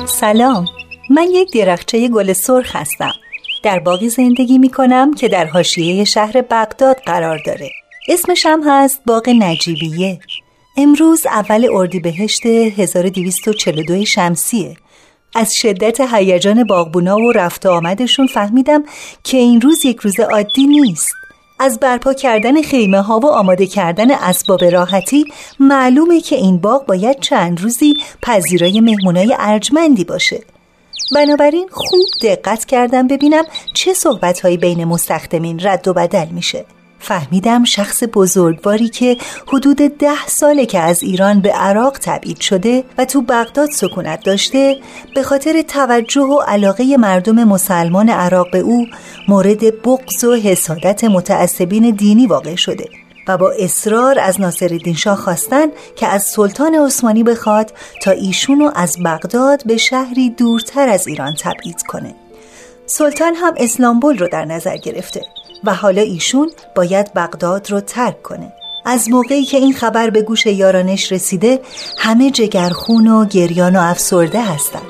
سلام. 0.07 0.67
من 1.11 1.27
یک 1.33 1.53
درخچه 1.55 2.09
گل 2.09 2.33
سرخ 2.33 2.77
هستم. 2.77 3.13
در 3.63 3.79
باقی 3.79 4.09
زندگی 4.09 4.59
می 4.59 4.69
کنم 4.69 5.15
که 5.15 5.29
در 5.29 5.45
حاشیه 5.45 6.05
شهر 6.05 6.43
بغداد 6.51 6.97
قرار 7.07 7.41
داره. 7.47 7.71
اسمش 8.09 8.47
هم 8.47 8.63
هست 8.67 9.01
باغ 9.07 9.29
نجیبیه. 9.29 10.21
امروز 10.77 11.27
اول 11.27 11.69
اردیبهشت 11.73 12.47
1242 12.47 14.05
شمسیه. 14.05 14.77
از 15.35 15.53
شدت 15.55 16.01
هیجان 16.01 16.65
باغبونا 16.65 17.17
و 17.17 17.33
رفت 17.33 17.67
آمدشون 17.67 18.27
فهمیدم 18.27 18.85
که 19.25 19.37
این 19.37 19.61
روز 19.61 19.85
یک 19.85 19.97
روز 19.97 20.21
عادی 20.21 20.67
نیست. 20.67 21.09
از 21.59 21.81
برپا 21.81 22.15
کردن 22.15 22.63
خیمه 22.63 23.01
ها 23.01 23.19
و 23.19 23.27
آماده 23.27 23.67
کردن 23.67 24.11
اسباب 24.11 24.65
راحتی 24.65 25.25
معلومه 25.61 26.21
که 26.21 26.37
این 26.37 26.59
باغ 26.59 26.87
باید 26.87 27.21
چند 27.21 27.61
روزی 27.61 27.95
پذیرای 28.23 28.81
مهمونای 28.81 29.37
ارجمندی 29.39 30.05
باشه. 30.05 30.43
بنابراین 31.15 31.69
خوب 31.73 32.07
دقت 32.23 32.65
کردم 32.65 33.09
ببینم 33.09 33.45
چه 33.75 33.95
صحبت 33.95 34.47
بین 34.47 34.85
مستخدمین 34.85 35.61
رد 35.63 35.89
و 35.89 35.93
بدل 35.93 36.27
میشه. 36.27 36.65
فهمیدم 36.99 37.65
شخص 37.65 38.03
بزرگواری 38.15 38.89
که 38.89 39.17
حدود 39.47 39.77
ده 39.77 40.27
ساله 40.27 40.67
که 40.67 40.79
از 40.79 41.03
ایران 41.03 41.41
به 41.41 41.53
عراق 41.53 41.99
تبعید 42.03 42.41
شده 42.41 42.85
و 42.99 43.05
تو 43.05 43.23
بغداد 43.23 43.71
سکونت 43.71 44.25
داشته 44.25 44.77
به 45.15 45.23
خاطر 45.23 45.63
توجه 45.63 46.23
و 46.23 46.41
علاقه 46.41 46.97
مردم 46.97 47.45
مسلمان 47.45 48.09
عراق 48.09 48.51
به 48.51 48.59
او 48.59 48.87
مورد 49.29 49.83
بغض 49.83 50.25
و 50.25 50.35
حسادت 50.35 51.05
متعصبین 51.05 51.91
دینی 51.91 52.27
واقع 52.27 52.55
شده 52.55 52.89
و 53.29 53.39
با 53.39 53.51
اصرار 53.51 54.19
از 54.19 54.41
ناصرالدین 54.41 54.95
شاه 54.95 55.17
خواستن 55.17 55.67
که 55.97 56.07
از 56.07 56.23
سلطان 56.23 56.75
عثمانی 56.75 57.23
بخواد 57.23 57.73
تا 58.03 58.11
ایشونو 58.11 58.71
از 58.75 58.97
بغداد 59.05 59.67
به 59.67 59.77
شهری 59.77 60.31
دورتر 60.31 60.89
از 60.89 61.09
ایران 61.09 61.35
تبعید 61.41 61.83
کنه. 61.83 62.15
سلطان 62.87 63.35
هم 63.35 63.55
اسلامبول 63.57 64.19
رو 64.19 64.29
در 64.29 64.45
نظر 64.45 64.77
گرفته. 64.77 65.23
و 65.65 65.75
حالا 65.75 66.03
ایشون 66.03 66.51
باید 66.75 67.15
بغداد 67.15 67.71
رو 67.71 67.81
ترک 67.81 68.23
کنه. 68.23 68.53
از 68.85 69.09
موقعی 69.11 69.45
که 69.45 69.57
این 69.57 69.73
خبر 69.73 70.11
به 70.11 70.23
گوش 70.23 70.47
یارانش 70.47 71.13
رسیده 71.13 71.61
همه 71.99 72.31
جگرخون 72.31 73.07
و 73.07 73.25
گریان 73.25 73.77
و 73.77 73.81
افسرده 73.81 74.43
هستن. 74.43 74.83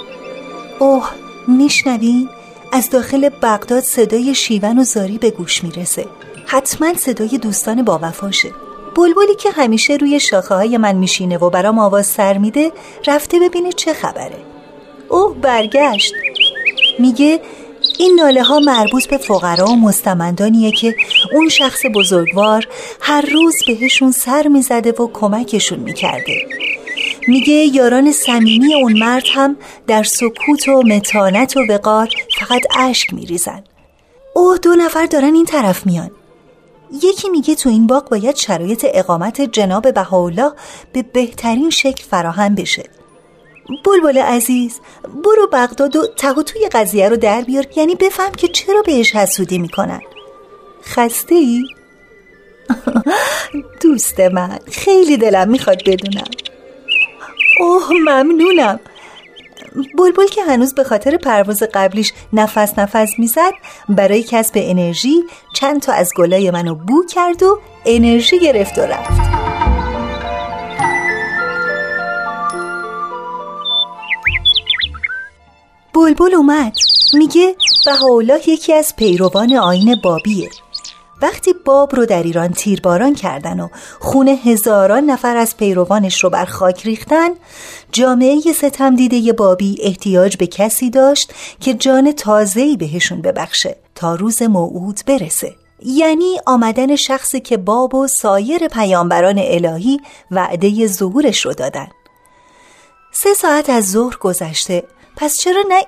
اوه 0.78 1.10
میشنوین؟ 1.48 2.28
از 2.72 2.90
داخل 2.90 3.28
بغداد 3.42 3.82
صدای 3.82 4.34
شیون 4.34 4.78
و 4.78 4.84
زاری 4.84 5.18
به 5.18 5.30
گوش 5.30 5.64
می‌رسه. 5.64 6.06
حتما 6.46 6.94
صدای 6.94 7.38
دوستان 7.38 7.82
با 7.82 7.98
وفاشه 8.02 8.48
بلبلی 8.96 9.34
که 9.34 9.50
همیشه 9.50 9.94
روی 9.94 10.20
شاخه 10.20 10.54
های 10.54 10.76
من 10.76 10.94
میشینه 10.94 11.38
و 11.38 11.50
برام 11.50 11.78
آواز 11.78 12.06
سر 12.06 12.38
میده 12.38 12.72
رفته 13.06 13.38
ببینه 13.40 13.72
چه 13.72 13.92
خبره. 13.92 14.36
اوه 15.08 15.34
برگشت. 15.34 16.12
میگه 16.98 17.40
این 17.98 18.14
ناله 18.20 18.42
ها 18.42 18.58
مربوط 18.58 19.06
به 19.06 19.18
فقرا 19.18 19.66
و 19.66 19.76
مستمندانیه 19.76 20.72
که 20.72 20.96
اون 21.32 21.48
شخص 21.48 21.80
بزرگوار 21.94 22.68
هر 23.00 23.20
روز 23.32 23.54
بهشون 23.66 24.12
سر 24.12 24.48
می‌زده 24.48 24.92
و 24.92 25.08
کمکشون 25.12 25.78
می‌کرده. 25.78 26.46
میگه 27.28 27.52
یاران 27.52 28.12
صمیمی 28.12 28.74
اون 28.74 28.98
مرد 28.98 29.24
هم 29.34 29.56
در 29.86 30.02
سکوت 30.02 30.68
و 30.68 30.82
متانت 30.82 31.56
و 31.56 31.60
وقار 31.68 32.08
فقط 32.40 32.62
اشک 32.78 33.14
میریزن. 33.14 33.64
اوه 34.34 34.58
دو 34.58 34.74
نفر 34.74 35.06
دارن 35.06 35.34
این 35.34 35.44
طرف 35.44 35.86
میان. 35.86 36.10
یکی 37.02 37.28
میگه 37.28 37.54
تو 37.54 37.68
این 37.68 37.86
باغ 37.86 38.08
باید 38.08 38.36
شرایط 38.36 38.86
اقامت 38.88 39.40
جناب 39.40 39.94
بهاءالله 39.94 40.52
به 40.92 41.02
بهترین 41.02 41.70
شکل 41.70 42.04
فراهم 42.04 42.54
بشه. 42.54 42.95
بلبل 43.84 44.18
عزیز 44.18 44.80
برو 45.24 45.48
بغداد 45.52 45.96
و 45.96 46.06
ته 46.06 46.42
توی 46.42 46.68
قضیه 46.68 47.08
رو 47.08 47.16
در 47.16 47.40
بیار. 47.40 47.66
یعنی 47.76 47.94
بفهم 47.94 48.32
که 48.32 48.48
چرا 48.48 48.82
بهش 48.82 49.14
حسودی 49.14 49.58
می‌کنن. 49.58 50.00
خسته 50.84 51.34
ای؟ 51.34 51.62
دوست 53.82 54.20
من 54.20 54.58
خیلی 54.70 55.16
دلم 55.16 55.48
می‌خواد 55.48 55.82
بدونم. 55.86 56.30
اوه 57.60 57.88
ممنونم. 57.92 58.80
بلبل 59.98 60.26
که 60.26 60.42
هنوز 60.42 60.74
به 60.74 60.84
خاطر 60.84 61.16
پرواز 61.16 61.62
قبلیش 61.74 62.12
نفس 62.32 62.78
نفس 62.78 63.10
می‌زد 63.18 63.52
برای 63.88 64.22
کسب 64.22 64.52
انرژی 64.56 65.22
چند 65.54 65.82
تا 65.82 65.92
از 65.92 66.10
گلای 66.16 66.50
منو 66.50 66.74
بو 66.74 67.04
کرد 67.14 67.42
و 67.42 67.58
انرژی 67.86 68.38
گرفت 68.38 68.78
و 68.78 68.80
رفت. 68.80 69.55
بلبل 75.96 76.34
اومد. 76.34 76.76
میگه 77.12 77.54
بهاءالله 77.86 78.48
یکی 78.48 78.74
از 78.74 78.96
پیروان 78.96 79.56
آین 79.56 79.96
بابیه. 80.04 80.50
وقتی 81.22 81.54
باب 81.64 81.96
رو 81.96 82.06
در 82.06 82.22
ایران 82.22 82.52
تیرباران 82.52 83.14
کردن 83.14 83.60
و 83.60 83.68
خون 84.00 84.28
هزاران 84.28 85.04
نفر 85.04 85.36
از 85.36 85.56
پیروانش 85.56 86.24
رو 86.24 86.30
بر 86.30 86.44
خاک 86.44 86.86
ریختن 86.86 87.28
جامعه 87.92 88.52
ستم 88.52 88.96
دیده 88.96 89.32
بابی 89.32 89.76
احتیاج 89.82 90.36
به 90.36 90.46
کسی 90.46 90.90
داشت 90.90 91.32
که 91.60 91.74
جان 91.74 92.12
تازه‌ای 92.12 92.76
بهشون 92.76 93.22
ببخشه 93.22 93.76
تا 93.94 94.14
روز 94.14 94.42
موعود 94.42 95.00
برسه. 95.06 95.54
یعنی 95.82 96.40
آمدن 96.46 96.96
شخصی 96.96 97.40
که 97.40 97.56
باب 97.56 97.94
و 97.94 98.06
سایر 98.06 98.68
پیامبران 98.68 99.38
الهی 99.38 100.00
وعده 100.30 100.86
ظهورش 100.86 101.46
رو 101.46 101.52
دادن. 101.52 101.88
سه 103.12 103.34
ساعت 103.34 103.70
از 103.70 103.90
ظهر 103.90 104.16
گذشته 104.20 104.82
پس 105.16 105.36
چرا 105.36 105.62
نه؟ 105.68 105.86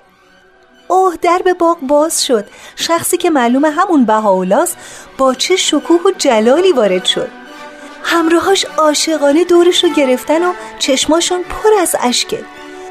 اوه 0.89 1.17
در 1.23 1.41
به 1.45 1.55
باغ 1.55 1.79
باز 1.81 2.25
شد. 2.25 2.49
شخصی 2.77 3.17
که 3.17 3.31
معلوم 3.31 3.65
همون 3.65 4.05
بهاولاست 4.05 4.77
با 5.19 5.35
چه 5.35 5.57
شکوه 5.57 6.01
و 6.05 6.11
جلالی 6.19 6.73
وارد 6.73 7.05
شد. 7.05 7.29
همراهاش 8.03 8.65
عاشقانه 8.79 9.45
دورش 9.45 9.85
رو 9.85 9.91
گرفتن 9.91 10.43
و 10.43 10.53
چشماشون 10.79 11.43
پر 11.43 11.69
از 11.81 11.97
اشکه 12.01 12.45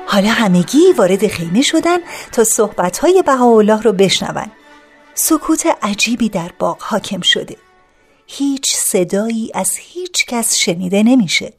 حالا 0.06 0.30
همگی 0.30 0.93
وارد 0.97 1.28
خیمه 1.28 1.62
شدن 1.62 1.97
تا 2.32 2.43
صحبتهای 2.43 3.23
بهاءالله 3.26 3.82
رو 3.82 3.93
بشنون. 3.93 4.52
سکوت 5.13 5.63
عجیبی 5.82 6.30
در 6.30 6.52
باغ 6.60 6.82
حاکم 6.82 7.21
شده. 7.21 7.58
هیچ 8.28 8.76
صدایی 8.76 9.52
از 9.54 9.71
هیچ 9.78 10.26
کس 10.26 10.56
شنیده 10.56 11.04
نمیشه. 11.04 11.54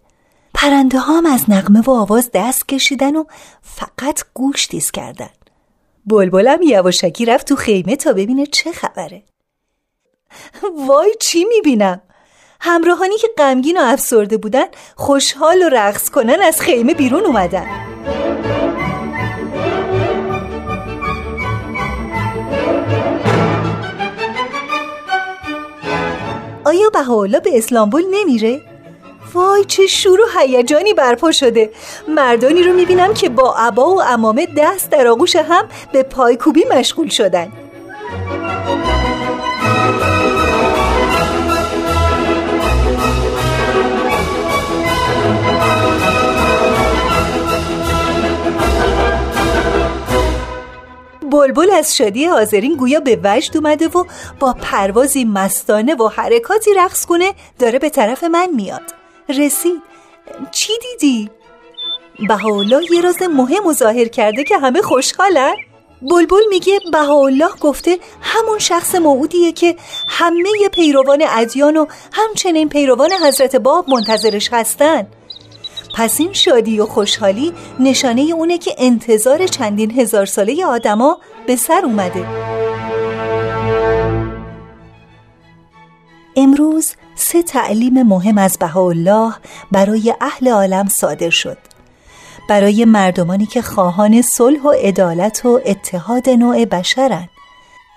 پرنده 0.60 0.98
هم 0.98 1.26
از 1.26 1.50
نغمه 1.50 1.80
و 1.80 1.90
آواز 1.90 2.30
دست 2.34 2.68
کشیدن 2.68 3.16
و 3.16 3.24
فقط 3.62 4.24
گوش 4.34 4.66
تیز 4.66 4.90
کردن. 4.90 5.30
بلبلم 6.06 6.62
یواشکی 6.62 7.24
رفت 7.24 7.46
تو 7.46 7.56
خیمه 7.56 7.96
تا 7.96 8.12
ببینه 8.12 8.46
چه 8.46 8.72
خبره. 8.72 9.22
وای 10.88 11.14
چی 11.20 11.44
می‌بینم؟ 11.44 12.00
همراهانی 12.60 13.16
که 13.18 13.28
غمگین 13.38 13.78
و 13.78 13.80
افسرده 13.82 14.36
بودن 14.36 14.64
خوشحال 14.96 15.62
و 15.62 15.68
رقص 15.68 16.10
کنن 16.10 16.38
از 16.42 16.60
خیمه 16.60 16.94
بیرون 16.94 17.24
اومدن. 17.24 17.66
آیا 26.64 26.90
بهاءالله 26.92 27.40
به 27.40 27.58
اسلامبول 27.58 28.02
نمیره؟ 28.10 28.77
وای 29.34 29.64
چه 29.64 29.86
شور 29.86 30.20
و 30.20 30.24
هیجانی 30.38 30.94
برپا 30.94 31.32
شده. 31.32 31.70
مردانی 32.08 32.62
رو 32.62 32.72
می‌بینم 32.72 33.14
که 33.14 33.28
با 33.28 33.54
عبا 33.58 33.94
و 33.94 34.02
امامه 34.02 34.48
دست 34.56 34.90
در 34.90 35.06
آغوش 35.06 35.36
هم 35.36 35.68
به 35.92 36.02
پایکوبی 36.02 36.64
مشغول 36.70 37.08
شدن. 37.08 37.52
بلبل 51.30 51.70
از 51.70 51.96
شادی 51.96 52.24
حاضرین 52.24 52.76
گویا 52.76 53.00
به 53.00 53.20
وجد 53.24 53.56
اومده 53.56 53.88
و 53.88 54.04
با 54.40 54.52
پروازی 54.62 55.24
مستانه 55.24 55.94
و 55.94 56.08
حرکاتی 56.08 56.74
رقص 56.74 57.06
کنه 57.06 57.34
داره 57.58 57.78
به 57.78 57.90
طرف 57.90 58.24
من 58.24 58.48
میاد. 58.54 58.97
رسید. 59.28 59.82
چی 60.50 60.72
دیدی؟ 60.82 61.30
بهاءالله 62.28 62.92
یه 62.92 63.00
راز 63.00 63.22
مهم 63.22 63.72
ظاهر 63.72 64.08
کرده 64.08 64.44
که 64.44 64.58
همه 64.58 64.82
خوشحالن. 64.82 65.54
بلبل 66.02 66.42
میگه 66.50 66.80
بهاءالله 66.92 67.50
گفته 67.60 67.98
همون 68.20 68.58
شخص 68.58 68.94
موعودیه 68.94 69.52
که 69.52 69.76
همه 70.08 70.68
پیروان 70.72 71.24
ادیان 71.28 71.76
و 71.76 71.86
همچنین 72.12 72.68
پیروان 72.68 73.12
حضرت 73.12 73.56
باب 73.56 73.90
منتظرش 73.90 74.48
هستن. 74.52 75.06
پس 75.94 76.20
این 76.20 76.32
شادی 76.32 76.80
و 76.80 76.86
خوشحالی 76.86 77.52
نشانه 77.80 78.22
اونه 78.22 78.58
که 78.58 78.74
انتظار 78.78 79.46
چندین 79.46 79.90
هزار 79.90 80.26
ساله 80.26 80.66
آدما 80.66 81.18
به 81.46 81.56
سر 81.56 81.80
اومده. 81.84 82.57
امروز 86.38 86.94
سه 87.14 87.42
تعلیم 87.42 88.02
مهم 88.02 88.38
از 88.38 88.56
بهاءالله 88.60 89.34
برای 89.72 90.14
اهل 90.20 90.48
عالم 90.48 90.88
صادر 90.88 91.30
شد. 91.30 91.58
برای 92.48 92.84
مردمانی 92.84 93.46
که 93.46 93.62
خواهان 93.62 94.22
صلح 94.22 94.62
و 94.62 94.70
عدالت 94.70 95.44
و 95.44 95.60
اتحاد 95.66 96.28
نوع 96.28 96.64
بشرند. 96.64 97.28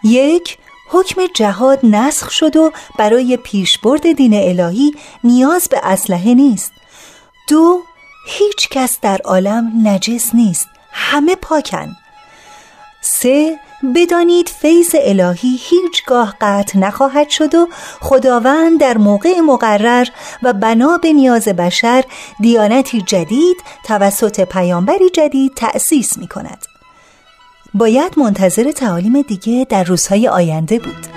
یک 0.04 0.58
حکم 0.89 1.21
جهاد 1.36 1.80
نسخ 1.84 2.30
شد 2.30 2.56
و 2.56 2.71
برای 2.97 3.38
پیشبرد 3.38 4.12
دین 4.12 4.34
الهی 4.34 4.95
نیاز 5.23 5.67
به 5.71 5.80
اسلحه 5.84 6.34
نیست. 6.34 6.71
دو 7.49 7.82
هیچ 8.27 8.69
کس 8.69 8.97
در 9.01 9.21
عالم 9.25 9.71
نجس 9.88 10.36
نیست. 10.36 10.67
همه 10.91 11.36
پاکن. 11.36 11.95
سه 13.01 13.60
بدانید 13.95 14.49
فیض 14.49 14.95
الهی 15.01 15.59
هیچگاه 15.59 16.35
قطع 16.41 16.79
نخواهد 16.79 17.29
شد 17.29 17.55
و 17.55 17.67
خداوند 18.01 18.79
در 18.79 18.97
موقع 18.97 19.39
مقرر 19.39 20.07
و 20.43 20.53
بنا 20.53 20.97
به 20.97 21.13
نیاز 21.13 21.47
بشر 21.47 22.03
دیانتی 22.41 23.01
جدید 23.01 23.57
توسط 23.83 24.41
پیامبری 24.41 25.09
جدید 25.09 25.53
تأسیس 25.55 26.17
می 26.17 26.27
کند. 26.27 26.65
باید 27.73 28.19
منتظر 28.19 28.71
تعالیم 28.71 29.21
دیگه 29.21 29.65
در 29.69 29.83
روزهای 29.83 30.27
آینده 30.27 30.79
بود. 30.79 31.07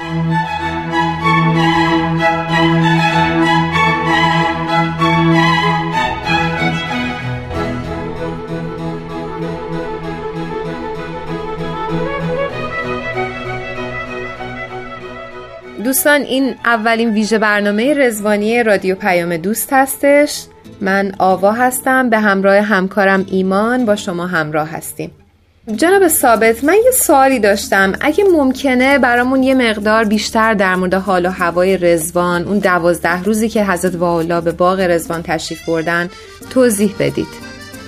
دوستان 15.84 16.20
این 16.20 16.54
اولین 16.64 17.10
ویژه 17.10 17.38
برنامه 17.38 17.94
رزوانی 17.94 18.62
رادیو 18.62 18.94
پیام 18.94 19.36
دوست 19.36 19.72
هستش. 19.72 20.44
من 20.80 21.12
آوا 21.18 21.52
هستم 21.52 22.10
به 22.10 22.18
همراه 22.18 22.60
همکارم 22.60 23.26
ایمان 23.30 23.84
با 23.84 23.96
شما 23.96 24.26
همراه 24.26 24.68
هستیم. 24.68 25.10
جناب 25.76 26.08
ثابت 26.08 26.64
من 26.64 26.74
یه 26.84 26.90
سوالی 26.90 27.38
داشتم. 27.38 27.92
اگه 28.00 28.24
ممکنه 28.32 28.98
برامون 28.98 29.42
یه 29.42 29.54
مقدار 29.54 30.04
بیشتر 30.04 30.54
در 30.54 30.74
مورد 30.74 30.94
حال 30.94 31.26
و 31.26 31.30
هوای 31.30 31.76
رزوان 31.76 32.44
اون 32.44 32.58
دوازده 32.58 33.22
روزی 33.22 33.48
که 33.48 33.64
حضرت 33.64 33.94
والا 33.94 34.40
به 34.40 34.52
باغ 34.52 34.80
رزوان 34.80 35.22
تشریف 35.22 35.68
بردن 35.68 36.10
توضیح 36.50 36.94
بدید. 36.98 37.28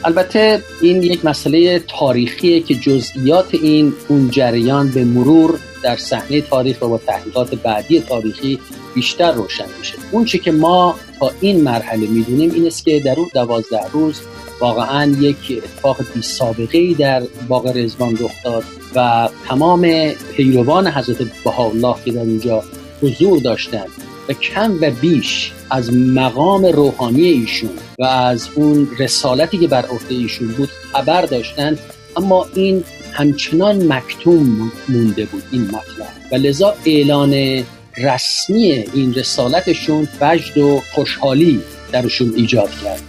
البته 0.04 0.62
این 0.80 1.02
یک 1.02 1.24
مسئله 1.24 1.78
تاریخیه 1.78 2.60
که 2.60 2.74
جزئیات 2.74 3.54
این 3.54 3.92
اون 4.08 4.30
جریان 4.30 4.88
به 4.90 5.04
مرور 5.04 5.58
در 5.86 5.96
صحنه 5.96 6.40
تاریخ 6.40 6.82
و 6.82 6.88
با 6.88 6.98
تحقیقات 6.98 7.54
بعدی 7.54 8.00
تاریخی 8.00 8.58
بیشتر 8.94 9.32
روشن 9.32 9.64
میشه. 9.78 9.94
اون 10.10 10.24
چی 10.24 10.38
که 10.38 10.52
ما 10.52 10.94
تا 11.20 11.30
این 11.40 11.60
مرحله 11.60 12.06
می‌دونیم 12.06 12.50
این 12.50 12.66
است 12.66 12.84
که 12.84 13.00
در 13.00 13.14
اون 13.18 13.30
دوازده 13.34 13.90
روز 13.92 14.20
واقعا 14.60 15.16
یک 15.20 15.62
اتفاق 15.64 15.96
بی 16.14 16.22
سابقه 16.22 16.78
ای 16.78 16.94
در 16.94 17.22
باغ 17.48 17.66
رزوان 17.76 18.16
رخ 18.20 18.32
داد 18.44 18.64
و 18.94 19.28
تمام 19.48 20.10
پیروان 20.36 20.86
حضرت 20.86 21.16
بهاءالله 21.44 21.96
که 22.04 22.12
در 22.12 22.20
اونجا 22.20 22.64
حضور 23.02 23.38
داشتند 23.38 23.88
و 24.28 24.32
کم 24.32 24.78
و 24.80 24.90
بیش 24.90 25.52
از 25.70 25.92
مقام 25.92 26.66
روحانی 26.66 27.24
ایشون 27.24 27.70
و 27.98 28.04
از 28.04 28.48
اون 28.54 28.88
رسالتی 28.98 29.58
که 29.58 29.66
بر 29.66 29.86
عهده 29.86 30.14
ایشون 30.14 30.48
بود 30.48 30.68
خبر 30.92 31.22
داشتند. 31.22 31.78
اما 32.16 32.46
این 32.54 32.84
همچنان 33.16 33.92
مکتوم 33.92 34.72
مونده 34.88 35.24
بود 35.24 35.42
این 35.52 35.62
مطلب. 35.62 36.32
و 36.32 36.34
لذا 36.34 36.74
اعلان 36.84 37.64
رسمی 37.96 38.72
این 38.94 39.14
رسالتشون 39.14 40.08
وجد 40.20 40.58
و 40.58 40.82
خوشحالی 40.92 41.60
درشون 41.92 42.32
ایجاد 42.36 42.70
کرد. 42.70 43.02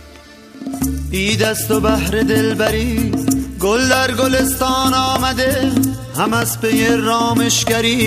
ای 1.11 1.35
دست 1.35 1.71
و 1.71 1.79
بحر 1.79 2.21
دلبری 2.21 3.11
گل 3.59 3.89
در 3.89 4.11
گلستان 4.11 4.93
آمده 4.93 5.71
هم 6.17 6.33
از 6.33 6.61
پی 6.61 6.85
رامشگری. 6.87 8.01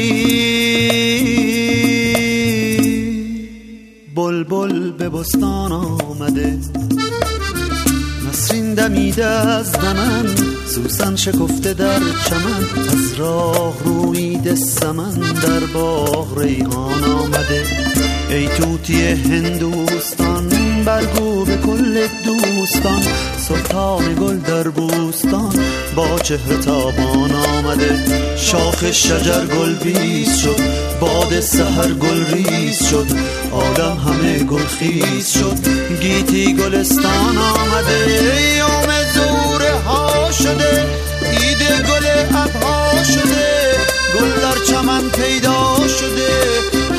بلبل 4.17 4.91
به 4.91 5.09
بستان 5.09 5.73
آمده 5.73 6.59
نسرین 8.29 8.75
دمیده 8.75 9.27
از 9.27 9.73
دمن. 9.73 10.60
سوسن 10.71 11.17
شکفته 11.17 11.75
در 11.75 11.99
چمن 11.99 12.89
از 12.93 13.15
راه 13.15 13.75
رویده 13.85 14.55
سمن 14.55 15.15
در 15.15 15.67
باغ 15.75 16.39
ریحان 16.39 17.05
آمده. 17.05 17.65
ای 18.31 18.49
توتی 18.49 19.07
هندوستان 19.07 20.49
برگو 20.85 21.45
به 21.45 21.57
کل 21.57 22.07
دوستان 22.25 23.03
سلطان 23.39 24.15
گل 24.15 24.37
در 24.37 24.69
بوستان 24.69 25.55
با 25.97 26.19
چهره 26.19 26.57
تابان 26.57 27.33
آمده. 27.33 28.05
شاخ 28.37 28.93
شجر 28.93 29.47
گل 29.47 29.75
بیز 29.75 30.37
شد 30.37 30.61
باد 31.01 31.41
سهر 31.41 31.93
گل 31.93 32.25
ریز 32.27 32.85
شد 32.85 33.07
آدم 33.53 33.97
همه 33.97 34.39
گل 34.39 34.67
خیز 34.67 35.33
شد. 35.33 35.69
گیتی 36.01 36.55
گلستان 36.55 37.39
آمده 37.39 38.61
زوره 39.15 39.50
ها 39.87 40.33
شده 40.33 40.87
ایده 41.33 41.83
گل 41.89 42.07
ابها 42.31 43.05
شده 43.05 43.51
گل 44.15 44.41
در 44.43 44.65
چمن 44.69 45.01
پیدا 45.01 45.89
شده 45.89 46.31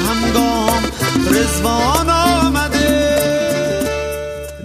همگام 0.07 0.83
رزوان 1.31 2.09
آمده. 2.09 3.11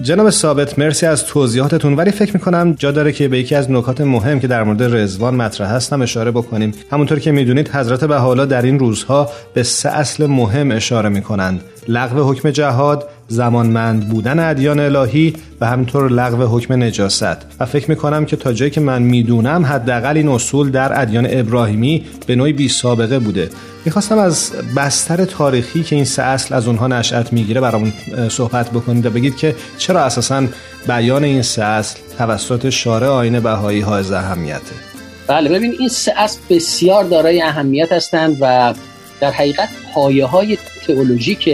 جناب 0.03 0.31
ثابت 0.31 0.79
مرسی 0.79 1.07
از 1.07 1.25
توضیحاتتون. 1.25 1.95
ولی 1.95 2.11
فکر 2.11 2.33
می‌کنم 2.33 2.75
جا 2.79 2.91
داره 2.91 3.13
که 3.13 3.29
به 3.29 3.39
یکی 3.39 3.55
از 3.55 3.71
نکات 3.71 4.01
مهم 4.01 4.41
که 4.41 4.47
در 4.47 4.63
مورد 4.63 4.83
رزوان 4.83 5.35
مطرح 5.35 5.73
هستم 5.73 6.03
اشاره 6.03 6.31
بکنیم. 6.31 6.75
همونطور 6.93 7.19
که 7.19 7.33
می‌دونید 7.33 7.69
حضرت 7.69 8.05
بهاءالله 8.05 8.47
در 8.47 8.63
این 8.63 8.79
روزها 8.79 9.31
به 9.55 9.63
سه 9.63 9.89
اصل 9.89 10.27
مهم 10.27 10.71
اشاره 10.71 11.09
می‌کنند. 11.09 11.61
لغو 11.89 12.33
حکم 12.33 12.51
جهاد 12.51 13.09
زمانمند 13.29 14.09
بودن 14.09 14.39
ادیان 14.39 14.81
الهی 14.81 15.35
و 15.61 15.67
همینطور 15.67 16.11
لغو 16.11 16.57
حکم 16.57 16.83
نجاست. 16.83 17.37
و 17.61 17.67
فکر 17.67 17.91
می‌کنم 17.91 18.25
که 18.25 18.37
تا 18.37 18.53
جایی 18.53 18.71
که 18.71 18.81
من 18.81 19.03
می‌دونم 19.03 19.67
حداقل 19.67 20.17
این 20.17 20.29
اصول 20.29 20.71
در 20.71 21.01
ادیان 21.01 21.27
ابراهیمی 21.31 22.05
به 22.27 22.37
نوعی 22.37 22.53
بی 22.53 22.69
سابقه 22.69 23.19
بوده. 23.19 23.51
می‌خواستم 23.85 24.19
از 24.19 24.53
بستر 24.77 25.25
تاریخی 25.25 25.83
که 25.83 25.97
این 25.97 26.05
سه 26.05 26.23
اصل 26.23 26.55
از 26.55 26.67
اونها 26.67 26.87
نشأت 26.87 27.33
می‌گیره 27.33 27.61
برامون 27.61 27.93
صحبت 28.29 28.71
بکنید 28.71 29.07
و 29.07 29.11
بگید 29.11 29.37
که 29.37 29.57
چرا 29.79 30.01
اساسا 30.01 30.47
بیان 30.89 31.25
این 31.25 31.43
سه 31.43 31.65
اصل 31.65 31.99
توسط 32.19 32.69
شارع 32.69 33.09
آین 33.09 33.41
بهایی 33.41 33.81
های 33.81 34.15
اهمیته. 34.15 34.61
بله 35.27 35.51
ببین 35.51 35.75
این 35.79 35.89
سه 35.89 36.13
اصل 36.17 36.39
بسیار 36.51 37.05
دارای 37.05 37.43
اهمیت 37.43 37.93
هستند 37.93 38.37
و 38.41 38.75
در 39.21 39.31
حقیقت 39.31 39.69
پایه 39.95 40.27
های 40.27 40.59
تئولوژیک 40.87 41.49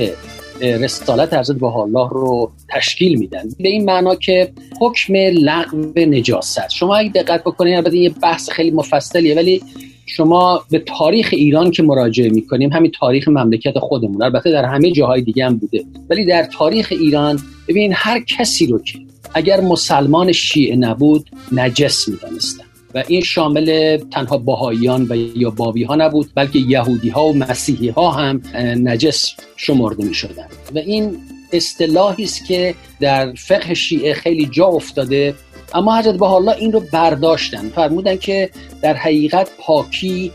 رسالت 0.62 1.34
حضرت 1.34 1.62
الله 1.62 2.08
رو 2.10 2.52
تشکیل 2.70 3.18
میدن. 3.18 3.42
به 3.60 3.68
این 3.68 3.84
معنا 3.84 4.14
که 4.14 4.52
حکم 4.80 5.14
لغو 5.16 5.92
نجاست. 5.96 6.70
شما 6.70 6.96
اگه 6.96 7.10
دقت 7.10 7.40
بکنید 7.40 7.74
البته 7.74 7.96
یه 7.96 8.10
بحث 8.22 8.50
خیلی 8.50 8.70
مفصلیه 8.70 9.34
ولی 9.34 9.62
شما 10.06 10.62
به 10.70 10.78
تاریخ 10.78 11.28
ایران 11.32 11.70
که 11.70 11.82
مراجعه 11.82 12.28
می‌کنیم 12.28 12.72
همین 12.72 12.92
تاریخ 13.00 13.28
مملکت 13.28 13.78
خودمون 13.78 14.22
البته 14.22 14.50
در 14.50 14.64
همه 14.64 14.92
جاهای 14.92 15.22
دیگه 15.22 15.44
هم 15.44 15.56
بوده. 15.56 15.84
ولی 16.10 16.24
در 16.24 16.48
تاریخ 16.58 16.88
ایران 16.90 17.38
ببین 17.68 17.92
هر 17.96 18.20
کسی 18.20 18.66
رو 18.66 18.78
که 18.78 18.98
اگر 19.34 19.60
مسلمان 19.60 20.32
شیعه 20.32 20.76
نبود 20.76 21.30
نجس 21.52 22.08
می‌دانستن. 22.08 22.64
و 22.94 23.04
این 23.08 23.20
شامل 23.20 23.98
تنها 24.10 24.38
باهاییان 24.38 25.06
و 25.10 25.16
یا 25.16 25.50
بابی 25.50 25.84
ها 25.84 25.94
نبود 25.94 26.30
بلکه 26.34 26.58
یهودی 26.58 27.08
ها 27.08 27.26
و 27.26 27.36
مسیحی 27.36 27.88
ها 27.88 28.10
هم 28.10 28.42
نجس 28.88 29.34
شمرده 29.56 30.04
می 30.04 30.14
شدن 30.14 30.46
و 30.74 30.78
این 30.78 31.18
اصطلاحی 31.52 32.24
است 32.24 32.46
که 32.46 32.74
در 33.00 33.34
فقه 33.34 33.74
شیعه 33.74 34.14
خیلی 34.14 34.46
جا 34.46 34.66
افتاده. 34.66 35.34
اما 35.74 35.98
حضرت 35.98 36.16
به 36.16 36.32
الله 36.32 36.56
این 36.56 36.72
رو 36.72 36.80
برداشتن. 36.92 37.68
فرمودن 37.68 38.16
که 38.16 38.50
در 38.82 38.94
حقیقت 38.94 39.48
پاکی 39.58 40.32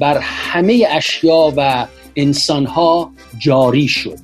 بر 0.00 0.18
همه 0.18 0.86
اشیا 0.90 1.52
و 1.56 1.86
انسانها 2.16 3.10
جاری 3.38 3.88
شد. 3.88 4.18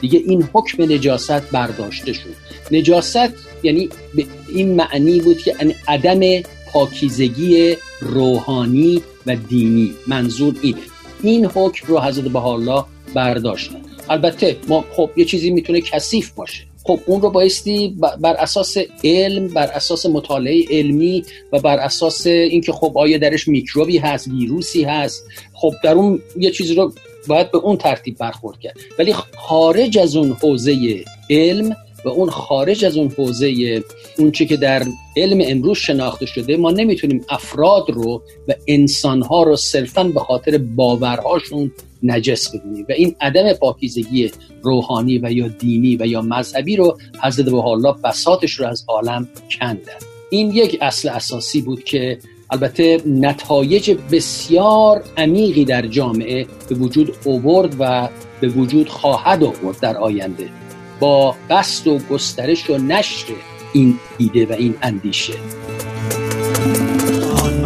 دیگه 0.00 0.22
این 0.26 0.48
حکم 0.52 0.82
نجاست 0.82 1.50
برداشته 1.50 2.12
شد. 2.12 2.34
نجاست 2.70 3.18
یعنی 3.62 3.88
به 4.14 4.26
این 4.54 4.74
معنی 4.74 5.20
بود 5.20 5.38
که 5.38 5.54
عدم 5.88 6.42
پاکیزگی 6.74 7.76
روحانی 8.00 9.02
و 9.26 9.36
دینی 9.36 9.94
منظور 10.06 10.54
اینه 10.62 10.78
این 11.22 11.46
حکم 11.46 11.86
رو 11.86 12.00
حضرت 12.00 12.36
الله 12.36 12.84
برداشتن. 13.14 13.80
البته 14.08 14.56
ما 14.68 14.84
خب 14.96 15.10
یه 15.16 15.24
چیزی 15.24 15.50
می‌تونه 15.50 15.80
کثیف 15.80 16.30
باشه. 16.30 16.62
خب 16.84 17.00
اون 17.06 17.22
رو 17.22 17.30
بایستی 17.30 17.96
بر 18.20 18.34
اساس 18.34 18.76
علم 19.04 19.48
بر 19.48 19.66
اساس 19.66 20.06
مطالعه 20.06 20.64
علمی 20.70 21.24
و 21.52 21.60
بر 21.60 21.76
اساس 21.78 22.26
اینکه 22.26 22.72
خب 22.72 22.98
آیا 22.98 23.18
درش 23.18 23.48
میکروبی 23.48 23.98
هست 23.98 24.28
ویروسی 24.28 24.84
هست. 24.84 25.24
خب 25.52 25.72
در 25.84 25.92
اون 25.94 26.20
یه 26.36 26.50
چیزی 26.50 26.74
رو 26.74 26.92
باید 27.28 27.50
به 27.50 27.58
اون 27.58 27.76
ترتیب 27.76 28.18
برخورد 28.18 28.60
کرد. 28.60 28.76
ولی 28.98 29.14
خارج 29.36 29.98
از 29.98 30.16
اون 30.16 30.36
حوزه 30.42 31.04
علم 31.30 31.76
و 32.04 32.08
اون 32.08 32.30
خارج 32.30 32.84
از 32.84 32.96
اون 32.96 33.08
حوزه 33.18 33.82
اون 34.18 34.30
چی 34.30 34.46
که 34.46 34.56
در 34.56 34.86
علم 35.16 35.44
امروز 35.46 35.78
شناخته 35.78 36.26
شده 36.26 36.56
ما 36.56 36.70
نمی‌تونیم 36.70 37.24
افراد 37.28 37.90
رو 37.90 38.22
و 38.48 38.54
انسانها 38.66 39.42
رو 39.42 39.56
صرفا 39.56 40.04
به 40.04 40.20
خاطر 40.20 40.58
باورهاشون 40.58 41.72
نجس 42.02 42.54
بدونیم 42.54 42.86
و 42.88 42.92
این 42.92 43.16
عدم 43.20 43.52
پاکیزگی 43.52 44.30
روحانی 44.62 45.18
و 45.18 45.32
یا 45.32 45.48
دینی 45.48 45.96
و 45.96 46.06
یا 46.06 46.22
مذهبی 46.22 46.76
رو 46.76 46.98
حضرت 47.22 47.48
الله 47.48 47.94
بساتش 48.04 48.52
رو 48.52 48.66
از 48.66 48.84
عالم 48.88 49.28
کندن. 49.60 49.98
این 50.30 50.50
یک 50.50 50.78
اصل 50.80 51.08
اساسی 51.08 51.60
بود 51.60 51.84
که 51.84 52.18
البته 52.50 53.02
نتایج 53.06 53.96
بسیار 54.12 55.04
عمیقی 55.16 55.64
در 55.64 55.86
جامعه 55.86 56.46
به 56.68 56.74
وجود 56.74 57.14
اوورد 57.24 57.76
و 57.78 58.08
به 58.40 58.48
وجود 58.48 58.88
خواهد 58.88 59.44
آورد 59.44 59.80
در 59.80 59.96
آینده. 59.96 60.63
با 61.00 61.36
بست 61.50 61.86
و 61.86 61.98
گسترش 61.98 62.70
و 62.70 62.78
نشر 62.78 63.26
این 63.72 63.98
ایده 64.18 64.46
و 64.46 64.52
این 64.52 64.74
اندیشه. 64.82 65.32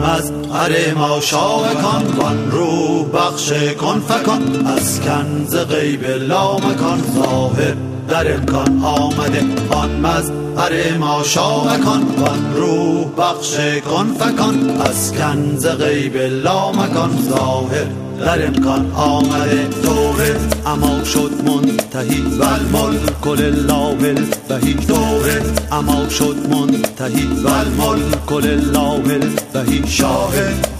از 0.04 0.32
هر 0.52 0.94
ما 0.94 1.20
شاه 1.20 1.74
کن 1.74 2.06
وان 2.16 2.50
رو 2.50 3.04
بخش 3.04 3.52
کن 3.52 4.00
فکن 4.00 4.66
از 4.66 5.00
کنز 5.00 5.56
غیب 5.56 6.04
لامکان 6.04 7.02
ظاهر 7.14 7.74
در 8.08 8.34
امکان 8.34 8.82
آمده. 8.84 9.44
آن 9.70 10.00
مظهر 10.00 10.96
ما 10.98 11.22
شاه 11.22 11.78
کن 11.78 12.02
وان 12.18 12.54
روح 12.54 13.06
بخش 13.18 13.56
کن 13.90 14.14
فکن 14.18 14.70
از 14.80 15.12
کنز 15.12 15.66
غیب 15.66 16.16
لامکان 16.16 17.22
ظاهر 17.28 18.07
در 18.20 18.46
انقر 18.46 18.94
آمده 18.94 19.68
دوره 19.82 20.36
اما 20.66 21.04
شد 21.04 21.30
منتهی 21.46 22.20
و 22.20 22.44
الملک 22.44 23.26
لله 23.26 24.08
البهی 24.08 24.74
دوره 24.74 25.42
اما 25.72 26.08
شد 26.08 26.36
منتهی 26.50 27.26
و 27.44 27.48
الملک 27.48 28.32
لله 28.32 29.12
البهی 29.14 29.82
شاه 29.86 30.32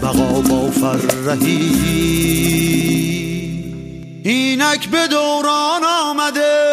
بقا 0.03 0.41
با 0.41 0.71
فرهی. 0.71 1.59
اینک 4.25 4.89
به 4.91 5.09
دوران 5.11 5.83
آمده. 6.05 6.69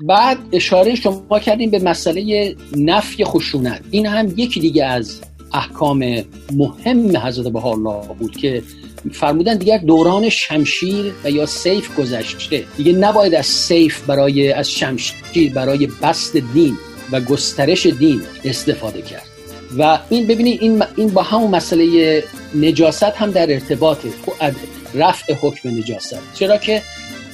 بعد 0.00 0.38
اشاره 0.52 0.94
شما 0.94 1.38
کردیم 1.38 1.70
به 1.70 1.78
مسئله 1.78 2.56
نفی 2.76 3.24
خشونت. 3.24 3.80
این 3.90 4.06
هم 4.06 4.28
یکی 4.36 4.60
دیگه 4.60 4.84
از 4.84 5.20
احکام 5.56 6.24
مهم 6.52 7.16
حضرت 7.16 7.56
الله 7.56 8.14
بود 8.18 8.36
که 8.36 8.62
فرمودن 9.12 9.58
دیگر 9.58 9.78
دوران 9.78 10.28
شمشیر 10.28 11.12
و 11.24 11.30
یا 11.30 11.46
سیف 11.46 11.96
گذشته. 11.98 12.64
دیگه 12.76 12.92
نباید 12.92 13.34
از 13.34 13.46
سیف 13.46 14.00
برای 14.06 14.52
از 14.52 14.70
شمشیر 14.70 15.52
برای 15.54 15.88
بست 16.02 16.36
دین 16.36 16.76
و 17.12 17.20
گسترش 17.20 17.86
دین 17.86 18.20
استفاده 18.44 19.02
کرد. 19.02 19.26
و 19.78 19.98
این 20.10 20.26
ببینید 20.26 20.62
این, 20.62 20.82
این 20.96 21.08
با 21.08 21.22
همون 21.22 21.50
مسئله 21.50 22.24
نجاست 22.54 23.02
هم 23.02 23.30
در 23.30 23.52
ارتباطه. 23.52 24.08
رفع 24.94 25.34
حکم 25.34 25.68
نجاست. 25.68 26.18
چرا 26.34 26.56
که 26.56 26.82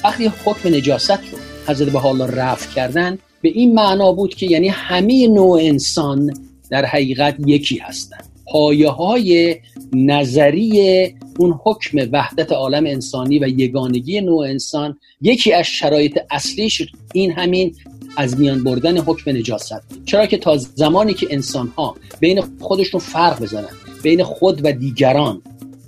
وقتی 0.03 0.31
حکم 0.45 0.69
نجاست 0.75 1.11
رو 1.11 1.37
حضرت 1.67 1.89
به 1.89 1.99
حالا 1.99 2.25
رفع 2.25 2.73
کردن 2.75 3.17
به 3.41 3.49
این 3.49 3.73
معنا 3.73 4.11
بود 4.11 4.35
که 4.35 4.45
یعنی 4.45 4.67
همه 4.67 5.27
نوع 5.27 5.59
انسان 5.61 6.33
در 6.73 6.85
حقیقت 6.85 7.35
یکی 7.45 7.77
هستند. 7.77 8.25
پایه 8.45 8.89
های 8.89 9.55
نظری 9.93 11.15
اون 11.39 11.59
حکم 11.63 12.09
وحدت 12.11 12.51
عالم 12.51 12.85
انسانی 12.85 13.39
و 13.39 13.47
یگانگی 13.47 14.21
نوع 14.21 14.39
انسان 14.39 14.97
یکی 15.21 15.53
از 15.53 15.65
شرایط 15.65 16.19
اصلیش 16.31 16.81
این 17.13 17.31
همین 17.31 17.75
از 18.17 18.39
میان 18.39 18.63
بردن 18.63 18.97
حکم 18.97 19.31
نجاست. 19.31 19.81
چرا 20.05 20.25
که 20.25 20.37
تا 20.37 20.57
زمانی 20.57 21.13
که 21.13 21.27
انسان 21.29 21.67
ها 21.67 21.95
بین 22.19 22.43
خودشون 22.59 22.99
فرق 22.99 23.41
بزنن 23.41 23.73
بین 24.03 24.23
خود 24.23 24.65
و 24.65 24.71
دیگران 24.71 25.41